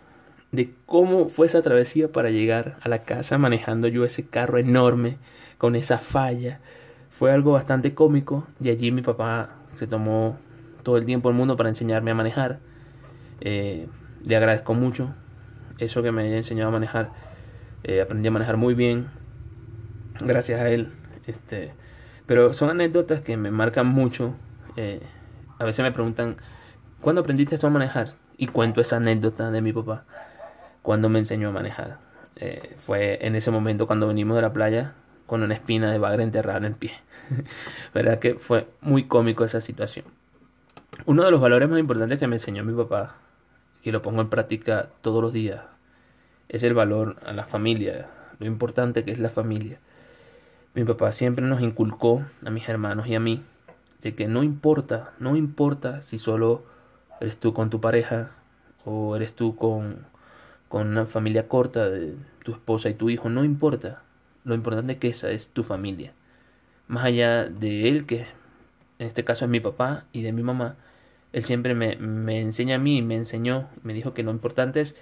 de 0.53 0.73
cómo 0.87 1.29
fue 1.29 1.47
esa 1.47 1.63
travesía 1.63 2.11
para 2.11 2.31
llegar 2.31 2.79
a 2.81 2.89
la 2.89 3.03
casa 3.03 3.39
manejando 3.39 3.89
yo 3.89 4.05
ese 4.05 4.27
carro 4.27 4.59
enorme 4.59 5.19
con 5.59 5.77
esa 5.77 5.99
falla. 5.99 6.61
Fue 7.11 7.33
algo 7.33 7.53
bastante 7.53 7.95
cómico 7.95 8.47
y 8.61 8.71
allí 8.71 8.93
mi 8.93 9.03
papá 9.03 9.51
se 9.75 9.87
tomó 9.87 10.39
todo 10.83 10.97
el 10.97 11.05
tiempo 11.05 11.29
del 11.29 11.37
mundo 11.37 11.57
para 11.57 11.69
enseñarme 11.69 12.11
a 12.11 12.15
manejar. 12.15 12.61
Eh, 13.41 13.89
le 14.25 14.37
agradezco 14.37 14.75
mucho 14.75 15.15
eso 15.79 16.03
que 16.03 16.13
me 16.13 16.23
haya 16.23 16.37
enseñado 16.37 16.69
a 16.69 16.73
manejar. 16.73 17.11
Eh, 17.85 18.01
aprendí 18.01 18.29
a 18.29 18.31
manejar 18.31 18.57
muy 18.57 18.75
bien 18.75 19.09
gracias 20.21 20.61
a 20.61 20.71
él. 20.71 20.93
Este, 21.27 21.73
pero 22.27 22.55
son 22.55 22.71
anécdotas 22.71 23.21
que 23.21 23.37
me 23.37 23.51
marcan 23.51 23.87
mucho. 23.87 24.35
Eh, 24.77 25.01
a 25.59 25.65
veces 25.65 25.83
me 25.83 25.93
preguntan 25.93 26.37
¿Cuándo 27.01 27.21
aprendiste 27.21 27.55
esto 27.55 27.69
a 27.69 27.71
manejar? 27.71 28.15
Y 28.37 28.49
cuento 28.49 28.81
esa 28.81 28.97
anécdota 28.97 29.51
de 29.53 29.63
mi 29.63 29.73
papá 29.73 30.05
cuando 30.89 31.11
me 31.11 31.19
enseñó 31.19 31.51
a 31.51 31.53
manejar. 31.53 31.99
Eh, 32.37 32.75
fue 32.79 33.19
en 33.21 33.37
ese 33.37 33.51
momento 33.51 33.87
cuando 33.87 34.09
venimos 34.09 34.37
de 34.37 34.41
la 34.41 34.55
playa 34.55 34.95
con 35.27 35.43
una 35.43 35.53
espina 35.53 35.93
de 35.93 35.99
bagre 35.99 36.23
enterrada 36.23 36.57
en 36.57 36.65
el 36.65 36.77
pie. 36.77 36.93
¿Verdad 37.95 38.21
que 38.21 38.37
fue 38.37 38.69
muy 38.81 39.05
cómico 39.05 39.45
esa 39.45 39.61
situación? 39.61 40.07
Uno 41.05 41.25
de 41.25 41.31
los 41.31 41.43
valores 41.43 41.69
más 41.69 41.79
importantes 41.79 42.19
que 42.19 42.27
me 42.27 42.37
enseñó 42.37 42.65
mi 42.65 42.73
papá, 42.73 43.17
que 43.83 43.93
lo 43.93 44.01
pongo 44.01 44.23
en 44.23 44.31
práctica 44.31 44.89
todos 45.03 45.21
los 45.21 45.35
días, 45.35 45.61
es 46.49 46.63
el 46.63 46.73
valor 46.73 47.17
a 47.27 47.35
la 47.35 47.45
familia, 47.45 48.07
lo 48.39 48.47
importante 48.47 49.05
que 49.05 49.11
es 49.11 49.19
la 49.19 49.29
familia. 49.29 49.81
Mi 50.73 50.85
papá 50.85 51.13
siempre 51.13 51.45
nos 51.45 51.61
inculcó, 51.61 52.25
a 52.47 52.49
mis 52.49 52.67
hermanos 52.67 53.09
y 53.09 53.15
a 53.15 53.21
mí, 53.21 53.45
de 54.01 54.15
que 54.15 54.27
no 54.27 54.43
importa, 54.43 55.13
no 55.19 55.37
importa 55.37 56.01
si 56.01 56.19
solo 56.19 56.65
eres 57.21 57.37
tú 57.37 57.53
con 57.53 57.69
tu 57.69 57.79
pareja 57.79 58.31
o 58.87 59.17
eres 59.17 59.35
tú 59.35 59.55
con, 59.55 60.07
con 60.69 60.89
una 60.89 61.07
familia 61.07 61.49
corta 61.49 61.89
de 61.89 62.15
tu 62.45 62.53
esposa 62.53 62.91
y 62.91 62.95
tu 62.95 63.11
hijo, 63.11 63.29
no 63.29 63.45
importa. 63.45 64.03
Lo 64.45 64.55
importante 64.55 64.95
es 64.95 64.99
que 64.99 65.09
esa 65.09 65.31
es 65.31 65.49
tu 65.49 65.65
familia. 65.65 66.13
Más 66.87 67.05
allá 67.05 67.45
de 67.45 67.89
él, 67.89 68.07
que 68.07 68.27
en 68.99 69.07
este 69.07 69.25
caso 69.25 69.45
es 69.45 69.51
mi 69.51 69.61
papá 69.61 70.05
y 70.13 70.23
de 70.23 70.33
mi 70.33 70.43
mamá, 70.43 70.77
él 71.33 71.43
siempre 71.43 71.75
me, 71.75 71.97
me 71.97 72.41
enseña 72.41 72.77
a 72.77 72.79
mí, 72.79 73.03
me 73.03 73.17
enseñó, 73.17 73.69
me 73.83 73.93
dijo 73.93 74.15
que 74.15 74.23
lo 74.23 74.31
importante 74.31 74.81
es 74.81 74.95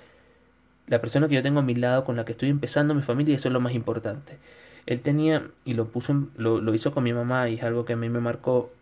la 0.87 1.01
persona 1.01 1.29
que 1.29 1.35
yo 1.35 1.43
tengo 1.43 1.61
a 1.61 1.63
mi 1.63 1.75
lado, 1.75 2.05
con 2.05 2.17
la 2.17 2.25
que 2.25 2.33
estoy 2.33 2.49
empezando 2.49 2.95
mi 2.95 3.03
familia, 3.03 3.35
eso 3.35 3.49
es 3.49 3.53
lo 3.53 3.61
más 3.61 3.75
importante. 3.75 4.39
Él 4.87 5.01
tenía, 5.01 5.49
y 5.65 5.75
lo 5.75 5.89
puso, 5.89 6.29
lo, 6.37 6.61
lo 6.61 6.75
hizo 6.75 6.93
con 6.93 7.05
mi 7.05 7.13
mamá, 7.13 7.49
y 7.49 7.55
es 7.55 7.63
algo 7.65 7.85
que 7.85 7.95
a 7.95 7.97
mí 7.97 8.09
me 8.09 8.21
marcó, 8.21 8.73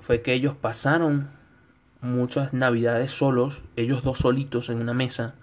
fue 0.00 0.22
que 0.22 0.32
ellos 0.32 0.56
pasaron 0.56 1.28
muchas 2.00 2.54
navidades 2.54 3.10
solos, 3.10 3.62
ellos 3.76 4.02
dos 4.02 4.18
solitos 4.18 4.70
en 4.70 4.80
una 4.80 4.94
mesa, 4.94 5.34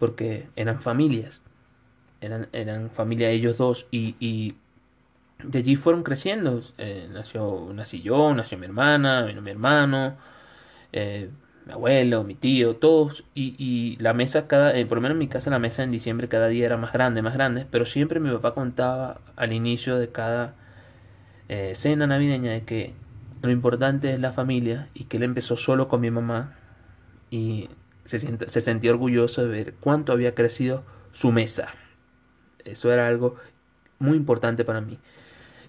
porque 0.00 0.48
eran 0.56 0.80
familias, 0.80 1.42
eran, 2.20 2.48
eran 2.52 2.90
familia 2.90 3.30
ellos 3.30 3.58
dos 3.58 3.86
y, 3.92 4.16
y 4.18 4.56
de 5.44 5.58
allí 5.58 5.76
fueron 5.76 6.02
creciendo. 6.02 6.60
Eh, 6.78 7.08
nació, 7.12 7.70
nací 7.74 8.02
yo, 8.02 8.34
nació 8.34 8.58
mi 8.58 8.66
hermana, 8.66 9.22
vino 9.24 9.42
mi 9.42 9.50
hermano, 9.50 10.16
eh, 10.92 11.30
mi 11.66 11.72
abuelo, 11.72 12.24
mi 12.24 12.34
tío, 12.34 12.76
todos. 12.76 13.24
Y, 13.34 13.54
y 13.58 13.96
la 14.02 14.14
mesa, 14.14 14.48
cada, 14.48 14.76
eh, 14.76 14.86
por 14.86 14.98
lo 14.98 15.02
menos 15.02 15.14
en 15.14 15.20
mi 15.20 15.28
casa, 15.28 15.50
la 15.50 15.58
mesa 15.58 15.82
en 15.82 15.90
diciembre 15.90 16.28
cada 16.28 16.48
día 16.48 16.66
era 16.66 16.76
más 16.76 16.92
grande, 16.92 17.22
más 17.22 17.34
grande. 17.34 17.66
Pero 17.70 17.84
siempre 17.84 18.20
mi 18.20 18.30
papá 18.30 18.54
contaba 18.54 19.20
al 19.36 19.52
inicio 19.52 19.96
de 19.98 20.10
cada 20.10 20.54
cena 21.74 22.06
navideña 22.06 22.52
de 22.52 22.62
que 22.62 22.94
lo 23.42 23.50
importante 23.50 24.12
es 24.12 24.20
la 24.20 24.32
familia 24.32 24.88
y 24.94 25.04
que 25.04 25.16
él 25.16 25.24
empezó 25.24 25.56
solo 25.56 25.88
con 25.88 26.00
mi 26.00 26.08
mamá 26.08 26.54
y 27.28 27.68
se, 28.18 28.48
se 28.48 28.60
sentía 28.60 28.90
orgulloso 28.90 29.42
de 29.42 29.48
ver 29.48 29.74
cuánto 29.74 30.12
había 30.12 30.34
crecido 30.34 30.84
su 31.12 31.32
mesa. 31.32 31.68
Eso 32.64 32.92
era 32.92 33.06
algo 33.06 33.36
muy 33.98 34.16
importante 34.16 34.64
para 34.64 34.80
mí. 34.80 34.98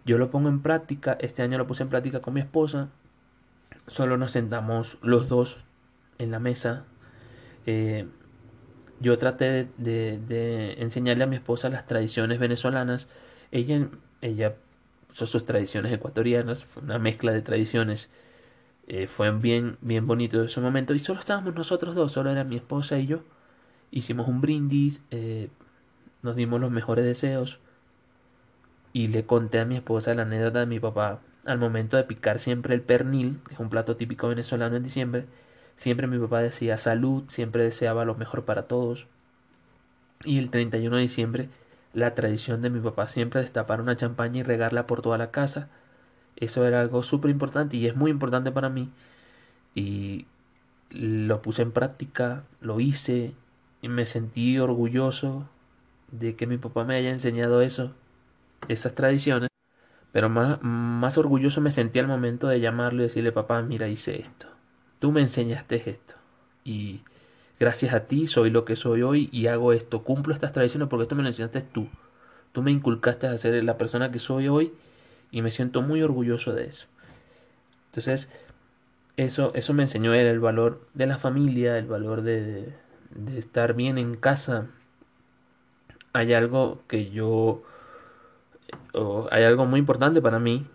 Yo 0.05 0.17
lo 0.17 0.31
pongo 0.31 0.49
en 0.49 0.61
práctica, 0.61 1.17
este 1.19 1.43
año 1.43 1.57
lo 1.57 1.67
puse 1.67 1.83
en 1.83 1.89
práctica 1.89 2.21
con 2.21 2.33
mi 2.33 2.39
esposa. 2.39 2.89
Solo 3.87 4.17
nos 4.17 4.31
sentamos 4.31 4.97
los 5.01 5.27
dos 5.27 5.63
en 6.17 6.31
la 6.31 6.39
mesa. 6.39 6.85
Eh, 7.65 8.07
yo 8.99 9.17
traté 9.17 9.67
de, 9.77 10.75
enseñarle 10.79 11.23
a 11.23 11.27
mi 11.27 11.35
esposa 11.35 11.69
las 11.69 11.85
tradiciones 11.85 12.39
venezolanas. 12.39 13.07
Ella, 13.51 13.89
ella 14.21 14.55
son 15.11 15.27
sus 15.27 15.45
tradiciones 15.45 15.91
ecuatorianas, 15.91 16.65
una 16.81 16.99
mezcla 16.99 17.31
de 17.31 17.41
tradiciones. 17.41 18.09
Eh, 18.93 19.07
fue 19.07 19.31
bien, 19.31 19.77
bien 19.79 20.05
bonito 20.05 20.43
ese 20.43 20.59
momento. 20.59 20.93
Y 20.93 20.99
solo 20.99 21.21
estábamos 21.21 21.55
nosotros 21.55 21.95
dos, 21.95 22.11
solo 22.11 22.29
era 22.29 22.43
mi 22.43 22.57
esposa 22.57 22.99
y 22.99 23.07
yo. 23.07 23.23
Hicimos 23.89 24.27
un 24.27 24.41
brindis, 24.41 25.01
eh, 25.11 25.49
nos 26.23 26.35
dimos 26.35 26.59
los 26.59 26.71
mejores 26.71 27.05
deseos. 27.05 27.59
Y 28.91 29.07
le 29.07 29.25
conté 29.25 29.59
a 29.59 29.65
mi 29.65 29.77
esposa 29.77 30.13
la 30.13 30.23
anécdota 30.23 30.59
de 30.59 30.65
mi 30.65 30.79
papá 30.81 31.21
al 31.45 31.57
momento 31.57 31.95
de 31.95 32.03
picar 32.03 32.37
siempre 32.37 32.75
el 32.75 32.81
pernil, 32.81 33.39
que 33.47 33.53
es 33.53 33.59
un 33.61 33.69
plato 33.69 33.95
típico 33.95 34.27
venezolano 34.27 34.75
en 34.75 34.83
diciembre. 34.83 35.25
Siempre 35.77 36.07
mi 36.07 36.19
papá 36.19 36.41
decía 36.41 36.77
salud, 36.77 37.23
siempre 37.29 37.63
deseaba 37.63 38.03
lo 38.03 38.15
mejor 38.15 38.43
para 38.43 38.67
todos. 38.67 39.07
Y 40.25 40.37
el 40.37 40.49
31 40.49 40.97
de 40.97 41.01
diciembre 41.01 41.49
la 41.93 42.13
tradición 42.13 42.61
de 42.61 42.69
mi 42.69 42.81
papá 42.81 43.07
siempre 43.07 43.41
destapar 43.41 43.79
una 43.81 43.95
champaña 43.95 44.39
y 44.41 44.43
regarla 44.43 44.85
por 44.85 45.01
toda 45.01 45.17
la 45.17 45.31
casa. 45.31 45.69
Eso 46.35 46.65
era 46.65 46.81
algo 46.81 47.03
súper 47.03 47.31
importante 47.31 47.77
y 47.77 47.87
es 47.87 47.95
muy 47.95 48.11
importante 48.11 48.51
para 48.51 48.69
mí. 48.69 48.89
Y 49.75 50.25
lo 50.91 51.41
puse 51.41 51.61
en 51.61 51.71
práctica, 51.71 52.43
lo 52.59 52.79
hice 52.79 53.33
y 53.81 53.89
me 53.89 54.05
sentí 54.05 54.59
orgulloso 54.59 55.47
de 56.11 56.35
que 56.35 56.47
mi 56.47 56.57
papá 56.57 56.83
me 56.83 56.95
haya 56.95 57.09
enseñado 57.09 57.61
eso, 57.61 57.93
esas 58.67 58.95
tradiciones. 58.95 59.49
Pero 60.11 60.29
más, 60.29 60.61
más 60.61 61.17
orgulloso 61.17 61.61
me 61.61 61.71
sentí 61.71 61.99
al 61.99 62.07
momento 62.07 62.47
de 62.47 62.59
llamarle 62.59 63.03
y 63.03 63.07
decirle, 63.07 63.31
papá, 63.31 63.61
mira, 63.61 63.87
hice 63.87 64.19
esto. 64.19 64.47
Tú 64.99 65.11
me 65.11 65.21
enseñaste 65.21 65.89
esto. 65.89 66.15
Y 66.65 67.01
gracias 67.59 67.93
a 67.93 68.01
ti 68.07 68.27
soy 68.27 68.49
lo 68.49 68.65
que 68.65 68.75
soy 68.75 69.03
hoy 69.03 69.29
y 69.31 69.47
hago 69.47 69.73
esto, 69.73 70.03
cumplo 70.03 70.33
estas 70.33 70.51
tradiciones 70.51 70.89
porque 70.89 71.03
esto 71.03 71.15
me 71.15 71.23
lo 71.23 71.29
enseñaste 71.29 71.61
tú. 71.61 71.87
Tú 72.51 72.61
me 72.61 72.71
inculcaste 72.71 73.27
a 73.27 73.37
ser 73.37 73.63
la 73.63 73.77
persona 73.77 74.11
que 74.11 74.19
soy 74.19 74.49
hoy 74.49 74.73
y 75.31 75.41
me 75.41 75.51
siento 75.51 75.81
muy 75.81 76.01
orgulloso 76.01 76.53
de 76.53 76.65
eso. 76.67 76.87
Entonces, 77.87 78.29
eso, 79.17 79.53
eso 79.55 79.73
me 79.73 79.83
enseñó 79.83 80.13
él, 80.13 80.27
el 80.27 80.39
valor 80.39 80.87
de 80.93 81.07
la 81.07 81.17
familia, 81.17 81.77
el 81.77 81.87
valor 81.87 82.21
de, 82.23 82.73
de 83.11 83.39
estar 83.39 83.73
bien 83.75 83.97
en 83.97 84.15
casa. 84.15 84.67
hay 86.13 86.33
algo 86.33 86.81
que 86.87 87.09
yo, 87.09 87.63
hay 89.31 89.43
algo 89.43 89.65
muy 89.65 89.79
importante 89.79 90.21
para 90.21 90.39
mí, 90.39 90.67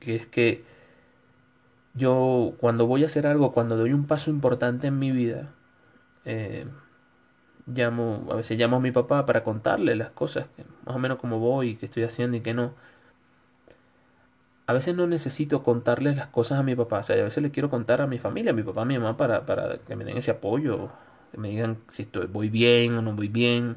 que 0.00 0.16
es 0.16 0.26
que 0.26 0.64
yo 1.94 2.54
cuando 2.58 2.86
voy 2.86 3.02
a 3.02 3.06
hacer 3.06 3.26
algo, 3.26 3.52
cuando 3.52 3.76
doy 3.76 3.92
un 3.92 4.06
paso 4.06 4.30
importante 4.30 4.86
en 4.88 4.98
mi 4.98 5.10
vida, 5.12 5.52
eh, 6.24 6.66
llamo, 7.66 8.28
a 8.30 8.36
veces 8.36 8.58
llamo 8.58 8.76
a 8.76 8.80
mi 8.80 8.92
papá 8.92 9.26
para 9.26 9.44
contarle 9.44 9.94
las 9.96 10.10
cosas, 10.10 10.46
más 10.86 10.96
o 10.96 10.98
menos 10.98 11.18
cómo 11.18 11.38
voy, 11.38 11.76
qué 11.76 11.86
estoy 11.86 12.04
haciendo 12.04 12.36
y 12.36 12.40
qué 12.40 12.54
no. 12.54 12.74
A 14.66 14.72
veces 14.72 14.94
no 14.94 15.06
necesito 15.06 15.62
contarles 15.62 16.16
las 16.16 16.28
cosas 16.28 16.58
a 16.60 16.62
mi 16.62 16.74
papá, 16.76 17.00
o 17.00 17.02
sea, 17.02 17.16
a 17.16 17.24
veces 17.24 17.42
le 17.42 17.50
quiero 17.50 17.70
contar 17.70 18.00
a 18.00 18.06
mi 18.06 18.18
familia, 18.18 18.52
a 18.52 18.54
mi 18.54 18.62
papá, 18.62 18.82
a 18.82 18.84
mi 18.84 18.98
mamá, 18.98 19.16
para, 19.16 19.44
para 19.46 19.78
que 19.78 19.96
me 19.96 20.04
den 20.04 20.16
ese 20.16 20.30
apoyo, 20.30 20.90
que 21.32 21.38
me 21.38 21.48
digan 21.48 21.78
si 21.88 22.02
estoy, 22.02 22.26
voy 22.26 22.48
bien 22.48 22.96
o 22.96 23.02
no 23.02 23.12
voy 23.14 23.28
bien, 23.28 23.76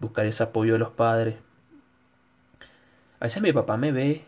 buscar 0.00 0.26
ese 0.26 0.42
apoyo 0.42 0.72
de 0.74 0.78
los 0.80 0.90
padres. 0.90 1.36
A 3.20 3.24
veces 3.26 3.42
mi 3.42 3.52
papá 3.52 3.76
me 3.76 3.92
ve, 3.92 4.24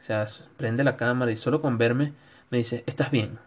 o 0.00 0.04
sea, 0.04 0.26
prende 0.56 0.84
la 0.84 0.96
cámara 0.96 1.30
y 1.30 1.36
solo 1.36 1.60
con 1.60 1.78
verme 1.78 2.12
me 2.50 2.58
dice, 2.58 2.84
estás 2.86 3.10
bien. 3.10 3.38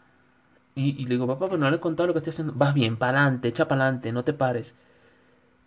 Y, 0.76 1.04
le 1.06 1.10
digo, 1.16 1.28
papá, 1.28 1.48
pero 1.48 1.58
no 1.58 1.70
le 1.70 1.78
he 1.78 1.80
contado 1.80 2.08
lo 2.08 2.14
que 2.14 2.20
estoy 2.20 2.32
haciendo. 2.32 2.54
Vas 2.56 2.74
bien, 2.74 2.98
para 2.98 3.20
adelante, 3.20 3.50
echa 3.50 3.68
para 3.68 3.84
adelante, 3.84 4.12
no 4.14 4.24
te 4.24 4.34
pares. 4.34 4.74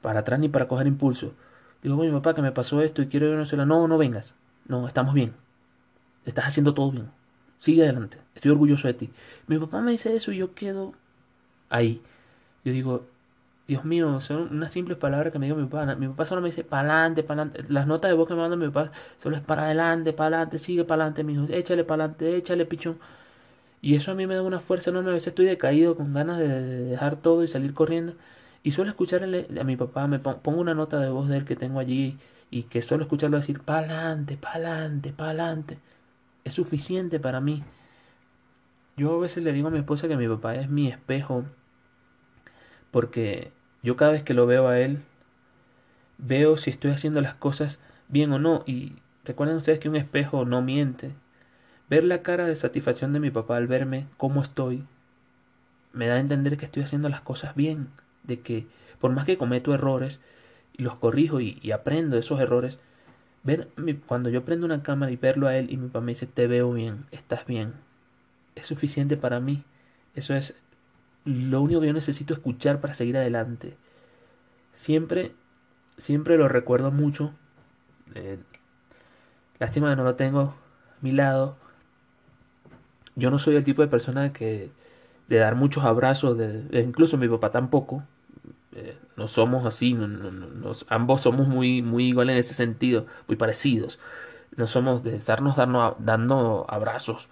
Para 0.03 0.21
atrás 0.21 0.41
ni 0.41 0.49
para 0.49 0.69
coger 0.69 0.87
impulso. 0.87 1.35
Digo, 1.83 1.97
mi 1.97 2.11
papá, 2.11 2.35
que 2.35 2.43
me 2.43 2.53
pasó 2.53 2.81
esto 2.83 3.03
y 3.03 3.09
quiero 3.09 3.27
ir 3.27 3.33
a 3.33 3.37
Venezuela. 3.37 3.67
No, 3.67 3.87
no 3.89 3.99
vengas. 3.99 4.35
No, 4.67 4.87
estamos 4.89 5.15
bien. 5.15 5.35
Estás 6.27 6.47
haciendo 6.47 6.75
todo 6.75 6.91
bien. 6.91 7.11
Sigue 7.59 7.83
adelante. 7.83 8.19
Estoy 8.35 8.51
orgulloso 8.53 8.89
de 8.89 8.95
ti. 8.95 9.11
Mi 9.47 9.59
papá 9.59 9.81
me 9.81 9.93
dice 9.93 10.15
eso 10.15 10.33
y 10.33 10.39
yo 10.39 10.55
quedo 10.55 10.93
ahí. 11.71 12.03
Yo 12.65 12.73
digo, 12.73 13.07
Dios 13.67 13.85
mío, 13.85 14.21
son 14.21 14.49
unas 14.53 14.73
simples 14.73 14.99
palabras 14.99 15.33
que 15.33 15.39
me 15.39 15.47
diga 15.47 15.57
mi 15.59 15.67
papá. 15.67 15.95
Mi 15.95 16.09
papá 16.09 16.27
solo 16.27 16.43
me 16.43 16.49
dice, 16.49 16.65
para 16.65 16.83
adelante, 16.83 17.23
para 17.23 17.43
adelante. 17.43 17.73
Las 17.73 17.87
notas 17.87 18.11
de 18.11 18.17
voz 18.17 18.29
que 18.29 18.35
me 18.35 18.41
manda 18.41 18.57
mi 18.57 18.69
papá 18.69 18.93
solo 19.19 19.37
es 19.37 19.43
para 19.43 19.65
adelante, 19.65 20.13
para 20.13 20.37
adelante, 20.39 20.59
sigue 20.59 20.85
para 20.85 21.07
adelante, 21.07 21.33
hijo. 21.33 21.47
Échale 21.51 21.85
para 21.85 22.05
adelante, 22.05 22.37
échale, 22.37 22.67
pichón. 22.67 22.99
Y 23.83 23.97
eso 23.97 24.13
a 24.13 24.15
mí 24.15 24.27
me 24.27 24.35
da 24.35 24.43
una 24.43 24.61
fuerza 24.61 24.91
enorme. 24.91 25.11
A 25.11 25.15
veces 25.15 25.29
estoy 25.29 25.47
decaído 25.47 25.97
con 25.97 26.13
ganas 26.15 26.39
de 26.39 26.49
dejar 26.49 27.17
todo 27.17 27.45
y 27.45 27.49
salir 27.49 27.75
corriendo. 27.75 28.15
Y 28.63 28.73
suelo 28.73 28.91
escucharle 28.91 29.49
a 29.61 29.65
mi 29.65 29.77
papá, 29.77 30.07
me 30.09 30.19
pongo 30.19 30.61
una 30.61 30.75
nota 30.75 30.99
de 30.99 31.11
voz 31.11 31.29
de 31.29 31.37
él 31.39 31.45
que 31.45 31.57
tengo 31.57 31.81
allí 31.81 32.19
y 32.51 32.65
que 32.65 32.83
solo 32.83 33.03
escucharlo 33.05 33.37
decir, 33.37 33.61
pa'lante, 33.61 34.37
pa'lante, 34.39 35.13
pa'lante. 35.13 35.79
Es 36.45 36.55
suficiente 36.55 37.19
para 37.19 37.41
mí. 37.41 37.65
Yo 38.97 39.17
a 39.17 39.21
veces 39.21 39.43
le 39.43 39.53
digo 39.53 39.69
a 39.69 39.71
mi 39.71 39.79
esposa 39.79 40.09
que 40.09 40.17
mi 40.17 40.29
papá 40.29 40.55
es 40.55 40.69
mi 40.69 40.89
espejo. 40.89 41.45
Porque 42.91 43.51
yo 43.83 43.97
cada 43.97 44.13
vez 44.13 44.23
que 44.23 44.35
lo 44.35 44.47
veo 44.47 44.69
a 44.69 44.79
él, 44.79 45.03
veo 46.19 46.57
si 46.57 46.71
estoy 46.71 46.93
haciendo 46.93 47.21
las 47.21 47.35
cosas 47.35 47.81
bien 48.09 48.33
o 48.33 48.39
no. 48.39 48.63
Y 48.67 48.93
recuerden 49.25 49.57
ustedes 49.57 49.79
que 49.79 49.89
un 49.89 49.97
espejo 49.97 50.45
no 50.45 50.63
miente. 50.63 51.13
Ver 51.89 52.05
la 52.05 52.23
cara 52.23 52.47
de 52.47 52.57
satisfacción 52.57 53.13
de 53.13 53.21
mi 53.21 53.31
papá 53.31 53.57
al 53.57 53.67
verme 53.67 54.07
cómo 54.17 54.43
estoy, 54.43 54.85
me 55.93 56.09
da 56.09 56.15
a 56.15 56.21
entender 56.21 56.57
que 56.57 56.65
estoy 56.65 56.83
haciendo 56.83 57.09
las 57.09 57.21
cosas 57.21 57.55
bien, 57.55 57.89
de 58.25 58.41
que 58.41 58.67
por 59.01 59.13
más 59.13 59.25
que 59.25 59.39
cometo 59.39 59.75
errores 59.75 60.21
y 60.77 60.83
los 60.83 60.97
corrijo 60.97 61.41
y, 61.41 61.71
aprendo 61.73 62.17
de 62.17 62.21
esos 62.21 62.41
errores, 62.41 62.79
ver 63.45 63.69
cuando 64.07 64.31
yo 64.31 64.45
prendo 64.45 64.67
una 64.67 64.83
cámara 64.83 65.13
y 65.13 65.17
verlo 65.17 65.47
a 65.49 65.57
él 65.57 65.71
y 65.71 65.77
mi 65.77 65.89
papá 65.89 66.01
me 66.01 66.13
dice 66.13 66.27
te 66.27 66.47
veo 66.47 66.73
bien, 66.73 67.07
estás 67.13 67.47
bien, 67.47 67.75
es 68.57 68.67
suficiente 68.67 69.17
para 69.17 69.41
mí. 69.41 69.65
Eso 70.15 70.35
es 70.35 70.55
lo 71.25 71.63
único 71.63 71.81
que 71.81 71.89
yo 71.89 71.93
necesito 71.93 72.35
escuchar 72.35 72.81
para 72.81 72.95
seguir 72.95 73.17
adelante. 73.17 73.77
Siempre, 74.73 75.33
siempre 75.99 76.37
lo 76.39 76.49
recuerdo 76.49 76.91
mucho. 76.91 77.35
Eh, 78.15 78.39
lástima 79.59 79.91
que 79.91 79.97
no 79.97 80.05
lo 80.05 80.17
tengo 80.17 80.41
a 80.41 80.57
mi 81.01 81.13
lado, 81.13 81.57
yo 83.17 83.31
no 83.31 83.39
soy 83.39 83.57
el 83.57 83.65
tipo 83.65 83.83
de 83.83 83.89
persona 83.89 84.33
que 84.33 84.71
de 85.29 85.37
dar 85.39 85.55
muchos 85.55 85.85
abrazos, 85.85 86.37
de, 86.37 86.65
incluso 86.81 87.17
mi 87.19 87.29
papá 87.29 87.51
tampoco. 87.51 88.05
Eh, 88.75 88.99
no 89.17 89.29
somos 89.29 89.65
así, 89.67 89.97
ambos 90.89 91.21
somos 91.21 91.47
muy, 91.47 91.81
muy 91.81 92.09
iguales 92.09 92.35
en 92.35 92.41
ese 92.41 92.55
sentido, 92.55 93.07
muy 93.29 93.37
parecidos. 93.37 94.01
No 94.57 94.67
somos 94.67 95.03
de 95.05 95.17
estarnos 95.17 95.57
dando, 95.57 95.97
dando 96.01 96.67
abrazos. 96.69 97.29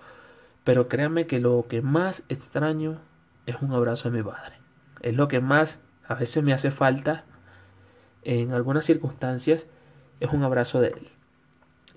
Pero 0.65 0.89
créanme 0.89 1.27
que 1.27 1.41
lo 1.41 1.67
que 1.69 1.83
más 1.83 2.25
extraño 2.29 3.01
es 3.47 3.57
un 3.61 3.73
abrazo 3.73 4.11
de 4.11 4.19
mi 4.19 4.23
padre. 4.23 4.57
Es 5.01 5.17
lo 5.17 5.27
que 5.29 5.41
más 5.41 5.81
a 6.07 6.15
veces 6.15 6.45
me 6.45 6.53
hace 6.53 6.71
falta 6.71 7.25
en 8.23 8.53
algunas 8.53 8.85
circunstancias, 8.85 9.67
es 10.21 10.33
un 10.33 10.45
abrazo 10.45 10.81
de 10.81 10.89
él. 10.89 11.09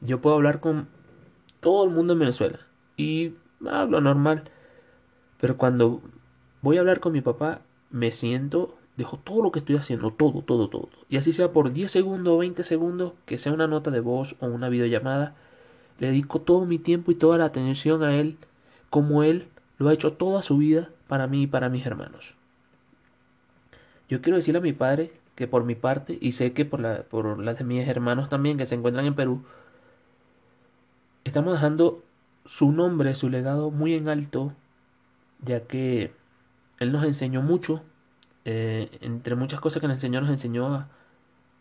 Yo 0.02 0.22
puedo 0.22 0.36
hablar 0.36 0.60
con 0.60 0.88
todo 1.60 1.86
el 1.86 1.92
mundo 1.92 2.14
en 2.14 2.20
Venezuela 2.20 2.60
y 2.98 3.36
hablo 3.70 4.02
normal. 4.02 4.50
Pero 5.40 5.58
cuando 5.58 6.02
voy 6.62 6.78
a 6.78 6.80
hablar 6.80 7.00
con 7.00 7.14
mi 7.14 7.22
papá, 7.22 7.62
me 7.92 8.12
siento, 8.12 8.75
dejo 8.98 9.18
todo 9.18 9.44
lo 9.44 9.52
que 9.52 9.60
estoy 9.60 9.76
haciendo, 9.76 10.12
todo, 10.12 10.42
todo, 10.42 10.70
todo. 10.70 10.90
Y 11.10 11.18
así 11.18 11.34
sea 11.34 11.52
por 11.52 11.72
10 11.72 11.92
segundos 11.92 12.34
o 12.34 12.38
20 12.38 12.64
segundos, 12.64 13.14
que 13.26 13.38
sea 13.38 13.52
una 13.52 13.68
nota 13.68 13.92
de 13.92 14.00
voz 14.00 14.36
o 14.40 14.48
una 14.48 14.70
videollamada, 14.70 15.36
le 16.00 16.08
dedico 16.08 16.42
todo 16.42 16.66
mi 16.66 16.80
tiempo 16.80 17.12
y 17.12 17.16
toda 17.16 17.38
la 17.38 17.46
atención 17.46 18.04
a 18.04 18.16
él, 18.16 18.38
como 18.90 19.24
él 19.24 19.48
lo 19.78 19.90
ha 19.90 19.94
hecho 19.94 20.14
toda 20.14 20.42
su 20.42 20.58
vida 20.58 20.90
para 21.08 21.28
mí 21.28 21.44
y 21.44 21.48
para 21.48 21.70
mis 21.70 21.86
hermanos. 21.86 22.36
Yo 24.08 24.22
quiero 24.22 24.38
decirle 24.38 24.60
a 24.60 24.62
mi 24.62 24.74
padre 24.74 25.14
que 25.36 25.48
por 25.48 25.64
mi 25.66 25.76
parte, 25.76 26.18
y 26.22 26.32
sé 26.32 26.54
que 26.54 26.64
por 26.64 26.80
la, 26.80 27.04
por 27.04 27.40
las 27.40 27.58
de 27.58 27.66
mis 27.66 27.88
hermanos 27.88 28.30
también 28.30 28.58
que 28.58 28.66
se 28.66 28.76
encuentran 28.76 29.06
en 29.06 29.16
Perú, 29.16 29.44
estamos 31.24 31.54
dejando 31.54 32.04
su 32.46 32.72
nombre, 32.72 33.14
su 33.14 33.30
legado 33.30 33.72
muy 33.72 33.94
en 33.94 34.08
alto, 34.08 34.54
ya 35.42 35.62
que 35.62 36.14
él 36.80 36.92
nos 36.92 37.04
enseñó 37.04 37.42
mucho, 37.42 37.84
eh, 38.46 38.90
entre 39.02 39.36
muchas 39.36 39.60
cosas 39.60 39.82
que 39.82 39.88
nos 39.88 39.98
enseñó, 39.98 40.22
nos 40.22 40.30
enseñó 40.30 40.88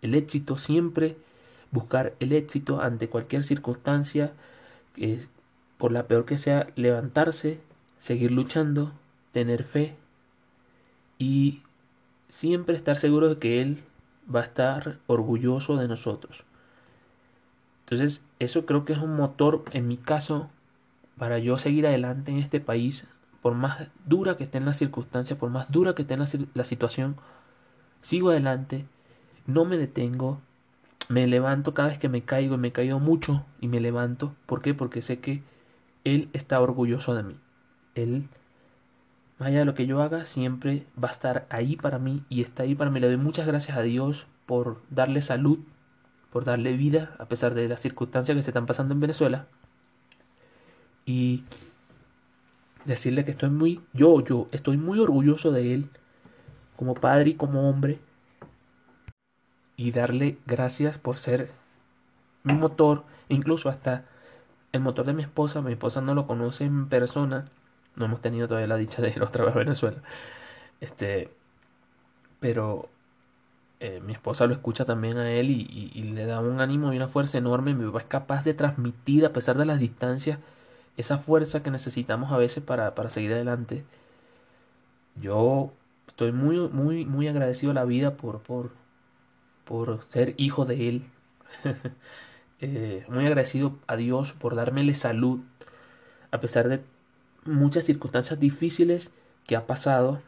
el 0.03 0.15
éxito, 0.15 0.57
siempre 0.57 1.17
buscar 1.71 2.15
el 2.21 2.33
éxito 2.33 2.81
ante 2.81 3.09
cualquier 3.09 3.43
circunstancia, 3.43 4.33
que 4.95 5.21
por 5.79 5.93
la 5.93 6.07
peor 6.07 6.25
que 6.25 6.39
sea, 6.39 6.69
levantarse, 6.77 7.59
seguir 7.99 8.31
luchando, 8.31 8.93
tener 9.33 9.65
fe 9.65 9.97
y 11.19 11.63
siempre 12.29 12.77
estar 12.77 12.97
seguro 12.97 13.29
de 13.29 13.39
que 13.39 13.61
Él 13.63 13.83
va 14.33 14.41
a 14.41 14.45
estar 14.45 14.99
orgulloso 15.07 15.77
de 15.77 15.89
nosotros. 15.89 16.45
Entonces, 17.85 18.23
eso 18.39 18.67
creo 18.67 18.85
que 18.85 18.93
es 18.93 18.99
un 18.99 19.17
motor, 19.17 19.65
en 19.73 19.89
mi 19.89 19.97
caso, 19.97 20.49
para 21.19 21.39
yo 21.39 21.57
seguir 21.57 21.87
adelante 21.87 22.31
en 22.31 22.39
este 22.39 22.61
país, 22.61 23.05
por 23.45 23.53
más 23.53 23.89
dura 24.07 24.39
que 24.39 24.45
estén 24.45 24.65
las 24.65 24.79
circunstancias, 24.79 25.39
por 25.39 25.51
más 25.51 25.71
dura 25.71 25.95
que 25.95 26.01
esté 26.01 26.17
la, 26.17 26.65
situación, 26.65 27.17
sigo 28.01 28.31
adelante, 28.31 28.87
no 29.45 29.67
me 29.67 29.77
detengo, 29.77 30.41
me 31.11 31.27
levanto 31.27 31.75
cada 31.75 31.89
vez 31.89 31.99
que 31.99 32.09
me 32.09 32.23
caigo, 32.23 32.55
y 32.55 32.57
me 32.57 32.69
he 32.69 32.73
caído 32.73 33.01
mucho 33.01 33.45
y 33.61 33.69
me 33.69 33.81
levanto. 33.81 34.35
¿Por 34.47 34.63
qué? 34.63 34.73
Porque 34.73 35.03
sé 35.03 35.21
que 35.21 35.43
Él 36.05 36.31
está 36.33 36.59
orgulloso 36.59 37.15
de 37.15 37.23
mí. 37.23 37.37
Él, 37.95 38.31
más 39.39 39.49
allá 39.49 39.59
de 39.59 39.67
lo 39.67 39.75
que 39.75 39.87
yo 39.87 40.01
haga, 40.01 40.25
siempre 40.25 40.87
va 40.97 41.09
a 41.09 41.13
estar 41.13 41.47
ahí 41.51 41.77
para 41.77 41.99
mí 41.99 42.23
y 42.31 42.41
está 42.41 42.63
ahí 42.63 42.75
para 42.75 42.91
mí. 42.91 42.99
Le 42.99 43.09
doy 43.09 43.19
muchas 43.19 43.47
gracias 43.47 43.77
a 43.77 43.83
Dios 43.83 44.27
por 44.47 44.81
darle 44.89 45.21
salud, 45.21 45.59
por 46.33 46.45
darle 46.45 46.79
vida, 46.79 47.15
a 47.19 47.27
pesar 47.27 47.53
de 47.53 47.69
las 47.69 47.83
circunstancias 47.83 48.35
que 48.35 48.41
se 48.41 48.53
están 48.53 48.65
pasando 48.65 48.95
en 48.95 49.01
Venezuela 49.01 49.49
y 51.05 51.45
decirle 52.85 53.25
que 53.25 53.31
estoy 53.31 53.51
muy, 53.51 53.81
yo, 53.93 54.23
yo, 54.23 54.49
estoy 54.53 54.77
muy 54.77 54.99
orgulloso 55.01 55.53
de 55.53 55.75
él 55.75 55.91
como 56.77 56.95
padre 56.95 57.31
y 57.31 57.35
como 57.35 57.69
hombre 57.69 57.99
y 59.77 59.91
darle 59.91 60.39
gracias 60.47 60.99
por 60.99 61.17
ser 61.17 61.51
mi 62.43 62.55
motor, 62.55 63.05
incluso 63.29 63.69
hasta 63.69 64.05
el 64.73 64.81
motor 64.81 65.07
de 65.07 65.15
mi 65.15 65.23
esposa, 65.23 65.63
mi 65.63 65.73
esposa 65.73 66.01
no 66.01 66.15
lo 66.15 66.27
conoce 66.27 66.65
en 66.65 66.89
persona, 66.89 67.47
no 67.97 68.07
hemos 68.07 68.21
tenido 68.21 68.49
todavía 68.49 68.69
la 68.69 68.77
dicha 68.77 69.03
de 69.03 69.11
ir 69.11 69.23
otra 69.23 69.45
vez 69.45 69.55
a 69.55 69.59
Venezuela, 69.59 69.99
este, 70.81 71.31
pero 72.41 72.89
eh, 73.81 74.01
mi 74.05 74.13
esposa 74.13 74.47
lo 74.47 74.55
escucha 74.55 74.85
también 74.85 75.17
a 75.17 75.31
él 75.31 75.51
y, 75.51 75.91
y, 75.95 76.03
le 76.03 76.27
da 76.27 76.41
un 76.41 76.61
ánimo 76.61 76.93
y 76.93 76.97
una 76.97 77.09
fuerza 77.09 77.39
enorme, 77.39 77.75
mi 77.75 77.87
papá 77.87 78.01
es 78.01 78.07
capaz 78.07 78.45
de 78.45 78.55
transmitir 78.55 79.25
a 79.27 79.33
pesar 79.33 79.57
de 79.57 79.65
las 79.65 79.81
distancias 79.81 80.39
esa 80.97 81.19
fuerza 81.19 81.63
que 81.63 81.71
necesitamos 81.71 82.33
a 82.33 82.37
veces 82.39 82.63
para, 82.63 82.95
para 82.95 83.11
seguir 83.11 83.33
adelante. 83.33 83.85
Yo 85.21 85.73
estoy 86.09 86.33
muy, 86.33 86.59
muy, 86.69 87.05
muy 87.05 87.29
agradecido 87.29 87.73
a 87.73 87.75
la 87.75 87.85
vida 87.85 88.17
por, 88.17 88.41
por, 88.41 88.73
por 89.65 90.03
ser 90.09 90.35
hijo 90.37 90.65
de 90.65 90.89
Él. 90.89 91.05
Eh, 92.61 93.05
muy 93.09 93.27
agradecido 93.27 93.77
a 93.89 93.97
Dios 93.97 94.33
por 94.33 94.55
dármele 94.55 94.95
salud, 94.95 95.41
a 96.31 96.41
pesar 96.41 96.69
de 96.69 96.83
muchas 97.45 97.85
circunstancias 97.85 98.41
difíciles 98.41 99.11
que 99.47 99.57
ha 99.57 99.67
pasado. 99.67 100.23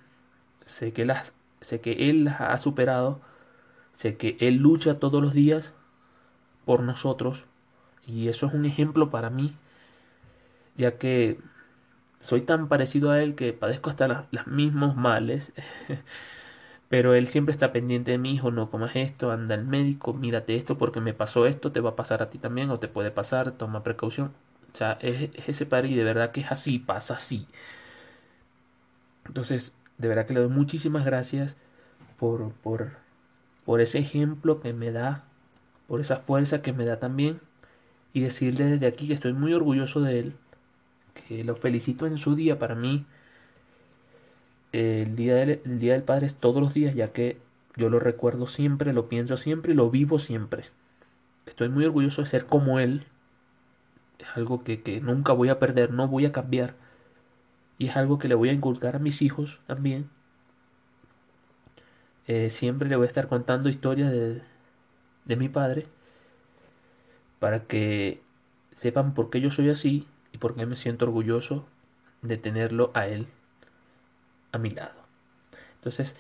Sé 0.67 0.93
que, 0.93 1.07
las, 1.07 1.33
sé 1.63 1.81
que 1.81 2.11
Él 2.11 2.25
las 2.25 2.41
ha 2.43 2.57
superado. 2.59 3.21
Sé 3.95 4.17
que 4.17 4.37
Él 4.41 4.57
lucha 4.57 4.99
todos 4.99 5.23
los 5.23 5.33
días 5.33 5.73
por 6.67 6.83
nosotros 6.83 7.47
y 8.07 8.29
eso 8.29 8.47
es 8.47 8.55
un 8.55 8.65
ejemplo 8.65 9.11
para 9.11 9.31
mí, 9.31 9.57
ya 10.77 10.99
que 10.99 11.39
soy 12.21 12.43
tan 12.43 12.69
parecido 12.69 13.11
a 13.11 13.23
Él 13.23 13.35
que 13.35 13.53
padezco 13.53 13.91
hasta 13.91 14.09
los 14.09 14.47
mismos 14.47 14.97
males. 14.97 15.53
Pero 16.89 17.15
él 17.15 17.27
siempre 17.29 17.53
está 17.53 17.73
pendiente 17.73 18.13
de 18.13 18.19
mi 18.19 18.33
hijo, 18.35 18.51
no 18.53 18.71
comas 18.71 18.95
esto, 18.95 19.33
anda 19.33 19.55
al 19.57 19.65
médico, 19.65 20.15
mírate 20.15 20.55
esto 20.55 20.79
porque 20.79 21.01
me 21.01 21.15
pasó 21.15 21.47
esto, 21.47 21.73
te 21.73 21.81
va 21.81 21.91
a 21.91 21.97
pasar 21.97 22.23
a 22.23 22.31
ti 22.31 22.39
también 22.39 22.71
o 22.71 22.79
te 22.79 22.89
puede 22.89 23.11
pasar, 23.11 23.53
toma 23.53 23.83
precaución. 23.83 24.33
O 24.73 24.77
sea, 24.77 24.99
es, 25.01 25.31
ese 25.47 25.67
padre 25.67 25.89
y 25.89 25.97
de 25.97 26.05
verdad 26.05 26.31
que 26.33 26.43
es 26.43 26.53
así, 26.53 26.79
pasa 26.79 27.15
así. 27.15 27.49
Entonces, 29.27 29.73
de 29.99 30.09
verdad 30.09 30.27
que 30.27 30.35
le 30.35 30.41
doy 30.41 30.49
muchísimas 30.49 31.05
gracias 31.05 31.57
por, 32.19 32.53
por, 32.53 32.93
por 33.65 33.81
ese 33.81 33.99
ejemplo 33.99 34.61
que 34.61 34.73
me 34.73 34.93
da, 34.93 35.25
por 35.89 36.01
esa 36.01 36.19
fuerza 36.19 36.63
que 36.63 36.73
me 36.73 36.85
da 36.85 36.99
también. 36.99 37.41
Y 38.13 38.21
decirle 38.21 38.65
desde 38.65 38.87
aquí 38.87 39.09
que 39.09 39.15
estoy 39.15 39.35
muy 39.35 39.53
orgulloso 39.53 40.01
de 40.01 40.19
él, 40.21 40.37
que 41.17 41.45
lo 41.45 41.57
felicito 41.57 42.07
en 42.07 42.19
su 42.19 42.35
día 42.35 42.59
para 42.59 42.75
mí. 42.75 43.05
El 44.73 45.17
día, 45.17 45.35
del, 45.37 45.61
el 45.65 45.79
día 45.79 45.95
del 45.95 46.03
Padre 46.03 46.27
es 46.27 46.35
todos 46.35 46.61
los 46.63 46.75
días, 46.75 46.95
ya 46.95 47.13
que 47.13 47.39
yo 47.77 47.89
lo 47.89 47.99
recuerdo 47.99 48.47
siempre, 48.47 48.93
lo 48.93 49.09
pienso 49.09 49.37
siempre 49.37 49.73
y 49.73 49.77
lo 49.77 49.91
vivo 49.91 50.19
siempre. 50.19 50.65
Estoy 51.47 51.69
muy 51.69 51.85
orgulloso 51.85 52.23
de 52.23 52.29
ser 52.29 52.47
como 52.47 52.79
él. 52.79 53.07
Es 54.19 54.29
algo 54.35 54.65
que, 54.65 54.83
que 54.83 55.01
nunca 55.01 55.33
voy 55.33 55.49
a 55.49 55.59
perder, 55.59 55.93
no 55.93 56.09
voy 56.09 56.27
a 56.27 56.33
cambiar. 56.33 56.75
Y 57.79 57.89
es 57.89 57.97
algo 57.97 58.19
que 58.19 58.29
le 58.29 58.35
voy 58.35 58.49
a 58.49 58.53
inculcar 58.53 58.97
a 58.97 58.99
mis 58.99 59.23
hijos 59.23 59.61
también. 59.67 60.09
Eh, 62.27 62.51
siempre 62.51 62.89
le 62.89 62.97
voy 62.97 63.05
a 63.05 63.09
estar 63.09 63.29
contando 63.29 63.69
historias 63.69 64.11
de, 64.11 64.43
de 65.25 65.37
mi 65.37 65.49
padre 65.49 65.87
para 67.39 67.61
que 67.65 68.21
sepan 68.75 69.15
por 69.15 69.31
qué 69.31 69.41
yo 69.41 69.51
soy 69.51 69.71
así 69.71 70.07
y 70.37 70.39
por 70.39 70.55
qué 70.55 70.67
me 70.67 70.77
siento 70.77 71.07
orgulloso 71.07 71.65
de 72.21 72.37
tenerlo 72.37 72.91
a 72.93 73.07
él 73.07 73.27
a 74.53 74.59
mi 74.59 74.69
lado. 74.69 75.07
Entonces, 75.77 76.15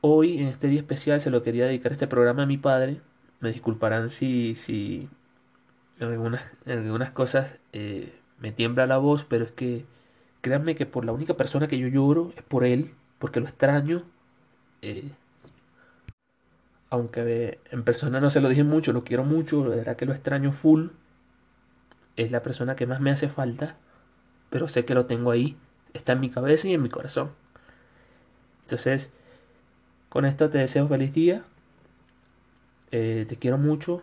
hoy 0.00 0.38
en 0.38 0.48
este 0.48 0.66
día 0.66 0.80
especial 0.80 1.20
se 1.20 1.30
lo 1.30 1.44
quería 1.44 1.66
dedicar 1.66 1.92
este 1.92 2.08
programa 2.08 2.42
a 2.42 2.46
mi 2.46 2.58
padre. 2.58 3.00
Me 3.38 3.52
disculparán 3.52 4.10
si, 4.10 4.56
si 4.56 5.08
en, 6.00 6.08
algunas, 6.08 6.52
en 6.64 6.80
algunas 6.80 7.12
cosas 7.12 7.58
eh, 7.72 8.12
me 8.40 8.50
tiembla 8.50 8.88
la 8.88 8.98
voz, 8.98 9.24
pero 9.24 9.44
es 9.44 9.52
que 9.52 9.84
créanme 10.40 10.74
que 10.74 10.86
por 10.86 11.04
la 11.04 11.12
única 11.12 11.34
persona 11.34 11.68
que 11.68 11.78
yo 11.78 11.86
lloro 11.86 12.32
es 12.36 12.42
por 12.42 12.64
él, 12.64 12.92
porque 13.20 13.38
lo 13.38 13.46
extraño. 13.46 14.02
Eh, 14.82 15.12
aunque 16.90 17.60
en 17.70 17.84
persona 17.84 18.20
no 18.20 18.30
se 18.30 18.40
lo 18.40 18.48
dije 18.48 18.64
mucho, 18.64 18.92
lo 18.92 19.04
quiero 19.04 19.22
mucho, 19.24 19.64
la 19.64 19.76
verdad 19.76 19.96
que 19.96 20.06
lo 20.06 20.12
extraño 20.12 20.50
full. 20.50 20.88
Es 22.16 22.30
la 22.30 22.42
persona 22.42 22.76
que 22.76 22.86
más 22.86 23.00
me 23.00 23.10
hace 23.10 23.28
falta, 23.28 23.76
pero 24.50 24.68
sé 24.68 24.84
que 24.84 24.94
lo 24.94 25.06
tengo 25.06 25.30
ahí, 25.30 25.56
está 25.92 26.12
en 26.12 26.20
mi 26.20 26.30
cabeza 26.30 26.68
y 26.68 26.74
en 26.74 26.82
mi 26.82 26.88
corazón. 26.88 27.30
Entonces, 28.62 29.10
con 30.08 30.24
esto 30.24 30.50
te 30.50 30.58
deseo 30.58 30.88
feliz 30.88 31.12
día, 31.12 31.44
eh, 32.90 33.26
te 33.28 33.36
quiero 33.36 33.58
mucho 33.58 34.02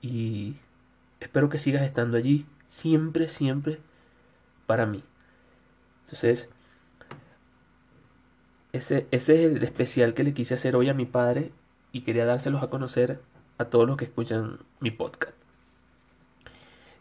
y 0.00 0.56
espero 1.20 1.48
que 1.48 1.58
sigas 1.58 1.82
estando 1.82 2.16
allí, 2.16 2.46
siempre, 2.68 3.28
siempre 3.28 3.78
para 4.66 4.86
mí. 4.86 5.04
Entonces, 6.04 6.48
ese, 8.72 9.06
ese 9.10 9.44
es 9.44 9.56
el 9.56 9.62
especial 9.62 10.14
que 10.14 10.24
le 10.24 10.34
quise 10.34 10.54
hacer 10.54 10.76
hoy 10.76 10.88
a 10.88 10.94
mi 10.94 11.04
padre 11.04 11.52
y 11.92 12.02
quería 12.02 12.24
dárselos 12.24 12.62
a 12.62 12.70
conocer 12.70 13.20
a 13.58 13.66
todos 13.66 13.86
los 13.86 13.96
que 13.96 14.06
escuchan 14.06 14.60
mi 14.80 14.90
podcast. 14.90 15.41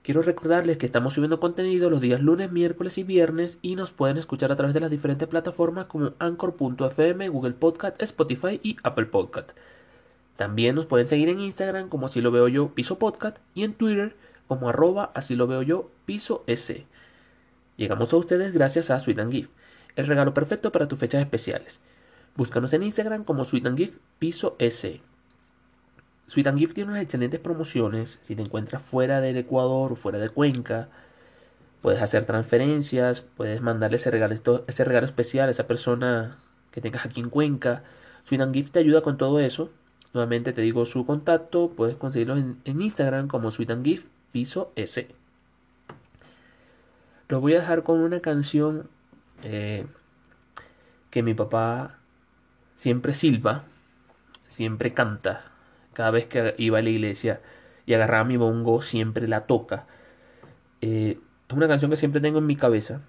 Quiero 0.03 0.23
recordarles 0.23 0.79
que 0.79 0.87
estamos 0.87 1.13
subiendo 1.13 1.39
contenido 1.39 1.91
los 1.91 2.01
días 2.01 2.21
lunes, 2.21 2.51
miércoles 2.51 2.97
y 2.97 3.03
viernes 3.03 3.59
y 3.61 3.75
nos 3.75 3.91
pueden 3.91 4.17
escuchar 4.17 4.51
a 4.51 4.55
través 4.55 4.73
de 4.73 4.79
las 4.79 4.89
diferentes 4.89 5.27
plataformas 5.27 5.85
como 5.85 6.13
Anchor.fm, 6.17 7.29
Google 7.29 7.53
Podcast, 7.53 8.01
Spotify 8.01 8.59
y 8.63 8.77
Apple 8.81 9.05
Podcast. 9.05 9.51
También 10.37 10.73
nos 10.73 10.87
pueden 10.87 11.07
seguir 11.07 11.29
en 11.29 11.39
Instagram 11.39 11.87
como 11.87 12.07
así 12.07 12.19
lo 12.19 12.31
veo 12.31 12.47
yo, 12.47 12.73
piso 12.73 12.97
podcast, 12.97 13.37
y 13.53 13.63
en 13.63 13.75
Twitter 13.75 14.15
como 14.47 14.69
arroba 14.69 15.11
así 15.13 15.35
lo 15.35 15.45
veo 15.45 15.61
yo, 15.61 15.91
piso 16.05 16.43
S. 16.47 16.83
Llegamos 17.77 18.11
a 18.11 18.17
ustedes 18.17 18.53
gracias 18.53 18.89
a 18.89 18.97
Sweet 18.97 19.19
and 19.19 19.49
el 19.95 20.07
regalo 20.07 20.33
perfecto 20.33 20.71
para 20.71 20.87
tus 20.87 20.97
fechas 20.97 21.21
especiales. 21.21 21.79
Búscanos 22.35 22.73
en 22.73 22.81
Instagram 22.81 23.23
como 23.23 23.45
Sweet 23.45 23.67
piso 24.17 24.55
S. 24.57 24.99
Sweet 26.31 26.47
and 26.47 26.59
Gift 26.59 26.75
tiene 26.75 26.91
unas 26.91 27.03
excelentes 27.03 27.41
promociones. 27.41 28.17
Si 28.21 28.37
te 28.37 28.41
encuentras 28.41 28.81
fuera 28.81 29.19
del 29.19 29.35
Ecuador 29.35 29.91
o 29.91 29.95
fuera 29.97 30.17
de 30.17 30.29
Cuenca, 30.29 30.87
puedes 31.81 32.01
hacer 32.01 32.23
transferencias, 32.23 33.19
puedes 33.19 33.59
mandarle 33.59 33.97
ese 33.97 34.11
regalo, 34.11 34.33
especial 35.05 35.49
a 35.49 35.51
esa 35.51 35.67
persona 35.67 36.37
que 36.71 36.79
tengas 36.79 37.05
aquí 37.05 37.19
en 37.19 37.29
Cuenca. 37.29 37.83
Sweet 38.23 38.39
and 38.43 38.53
Gift 38.53 38.71
te 38.71 38.79
ayuda 38.79 39.01
con 39.01 39.17
todo 39.17 39.41
eso. 39.41 39.71
Nuevamente 40.13 40.53
te 40.53 40.61
digo 40.61 40.85
su 40.85 41.05
contacto, 41.05 41.71
puedes 41.75 41.97
conseguirlo 41.97 42.37
en, 42.37 42.61
Instagram 42.63 43.27
como 43.27 43.51
Sweet 43.51 43.71
and 43.71 43.85
Gift 43.85 44.07
piso 44.31 44.71
S. 44.77 45.09
Lo 47.27 47.41
voy 47.41 47.55
a 47.55 47.59
dejar 47.59 47.83
con 47.83 47.99
una 47.99 48.21
canción 48.21 48.87
eh, 49.43 49.85
que 51.09 51.23
mi 51.23 51.33
papá 51.33 51.97
siempre 52.73 53.13
silba, 53.13 53.65
siempre 54.47 54.93
canta. 54.93 55.50
Cada 55.93 56.11
vez 56.11 56.27
que 56.27 56.55
iba 56.57 56.79
a 56.79 56.81
la 56.81 56.89
iglesia 56.89 57.41
y 57.85 57.93
agarraba 57.93 58.23
mi 58.23 58.37
bongo, 58.37 58.81
siempre 58.81 59.27
la 59.27 59.45
toca. 59.45 59.85
Eh, 60.81 61.19
es 61.49 61.55
una 61.55 61.67
canción 61.67 61.91
que 61.91 61.97
siempre 61.97 62.21
tengo 62.21 62.39
en 62.39 62.45
mi 62.45 62.55
cabeza. 62.55 63.01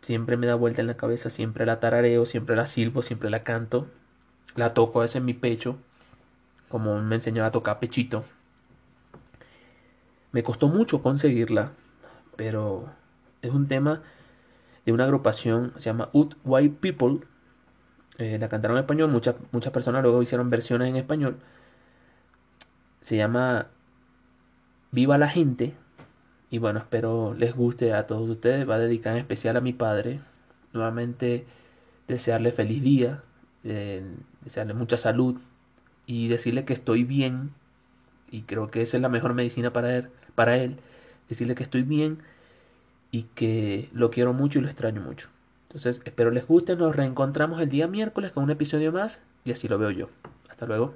Siempre 0.00 0.36
me 0.36 0.46
da 0.46 0.54
vuelta 0.54 0.80
en 0.80 0.86
la 0.86 0.96
cabeza, 0.96 1.30
siempre 1.30 1.66
la 1.66 1.80
tarareo, 1.80 2.24
siempre 2.24 2.56
la 2.56 2.66
silbo, 2.66 3.02
siempre 3.02 3.30
la 3.30 3.42
canto. 3.42 3.88
La 4.56 4.74
toco 4.74 4.98
a 4.98 5.02
veces 5.02 5.16
en 5.16 5.24
mi 5.24 5.34
pecho, 5.34 5.78
como 6.68 7.00
me 7.00 7.16
enseñó 7.16 7.44
a 7.44 7.50
tocar 7.50 7.78
pechito. 7.78 8.24
Me 10.32 10.42
costó 10.42 10.68
mucho 10.68 11.02
conseguirla, 11.02 11.72
pero 12.36 12.88
es 13.42 13.50
un 13.50 13.68
tema 13.68 14.02
de 14.84 14.92
una 14.92 15.04
agrupación, 15.04 15.72
se 15.76 15.90
llama 15.90 16.08
Ut 16.12 16.34
White 16.44 16.76
People, 16.80 17.26
eh, 18.18 18.38
la 18.38 18.48
cantaron 18.48 18.76
en 18.76 18.82
español, 18.82 19.10
muchas, 19.10 19.36
muchas 19.52 19.72
personas 19.72 20.02
luego 20.02 20.22
hicieron 20.22 20.50
versiones 20.50 20.88
en 20.88 20.96
español. 20.96 21.36
Se 23.02 23.16
llama 23.16 23.66
Viva 24.92 25.18
la 25.18 25.28
gente. 25.28 25.74
Y 26.50 26.58
bueno, 26.58 26.78
espero 26.78 27.34
les 27.34 27.54
guste 27.54 27.92
a 27.92 28.06
todos 28.06 28.28
ustedes. 28.30 28.68
Va 28.68 28.76
a 28.76 28.78
dedicar 28.78 29.12
en 29.12 29.18
especial 29.18 29.56
a 29.56 29.60
mi 29.60 29.72
padre. 29.74 30.20
Nuevamente 30.72 31.46
desearle 32.08 32.52
feliz 32.52 32.82
día, 32.82 33.22
eh, 33.64 34.02
desearle 34.42 34.74
mucha 34.74 34.96
salud 34.96 35.36
y 36.06 36.28
decirle 36.28 36.64
que 36.64 36.72
estoy 36.72 37.04
bien. 37.04 37.50
Y 38.30 38.42
creo 38.42 38.70
que 38.70 38.80
esa 38.80 38.96
es 38.96 39.02
la 39.02 39.08
mejor 39.08 39.34
medicina 39.34 39.72
para 39.72 39.96
él, 39.96 40.08
para 40.34 40.56
él. 40.56 40.78
Decirle 41.28 41.54
que 41.54 41.62
estoy 41.62 41.82
bien 41.82 42.18
y 43.10 43.24
que 43.34 43.90
lo 43.92 44.10
quiero 44.10 44.32
mucho 44.32 44.58
y 44.58 44.62
lo 44.62 44.68
extraño 44.68 45.00
mucho. 45.00 45.28
Entonces, 45.68 46.02
espero 46.04 46.30
les 46.30 46.46
guste. 46.46 46.76
Nos 46.76 46.94
reencontramos 46.94 47.60
el 47.60 47.68
día 47.68 47.88
miércoles 47.88 48.30
con 48.32 48.44
un 48.44 48.50
episodio 48.50 48.92
más. 48.92 49.22
Y 49.44 49.52
así 49.52 49.68
lo 49.68 49.78
veo 49.78 49.90
yo. 49.90 50.08
Hasta 50.48 50.66
luego. 50.66 50.94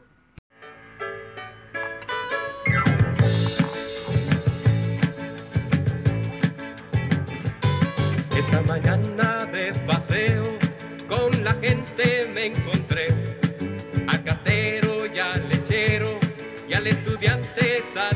estudiantes 16.96 17.84
a 17.96 18.10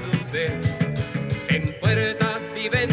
en 1.49 1.73
puertas 1.81 2.41
y 2.57 2.69
ven 2.69 2.90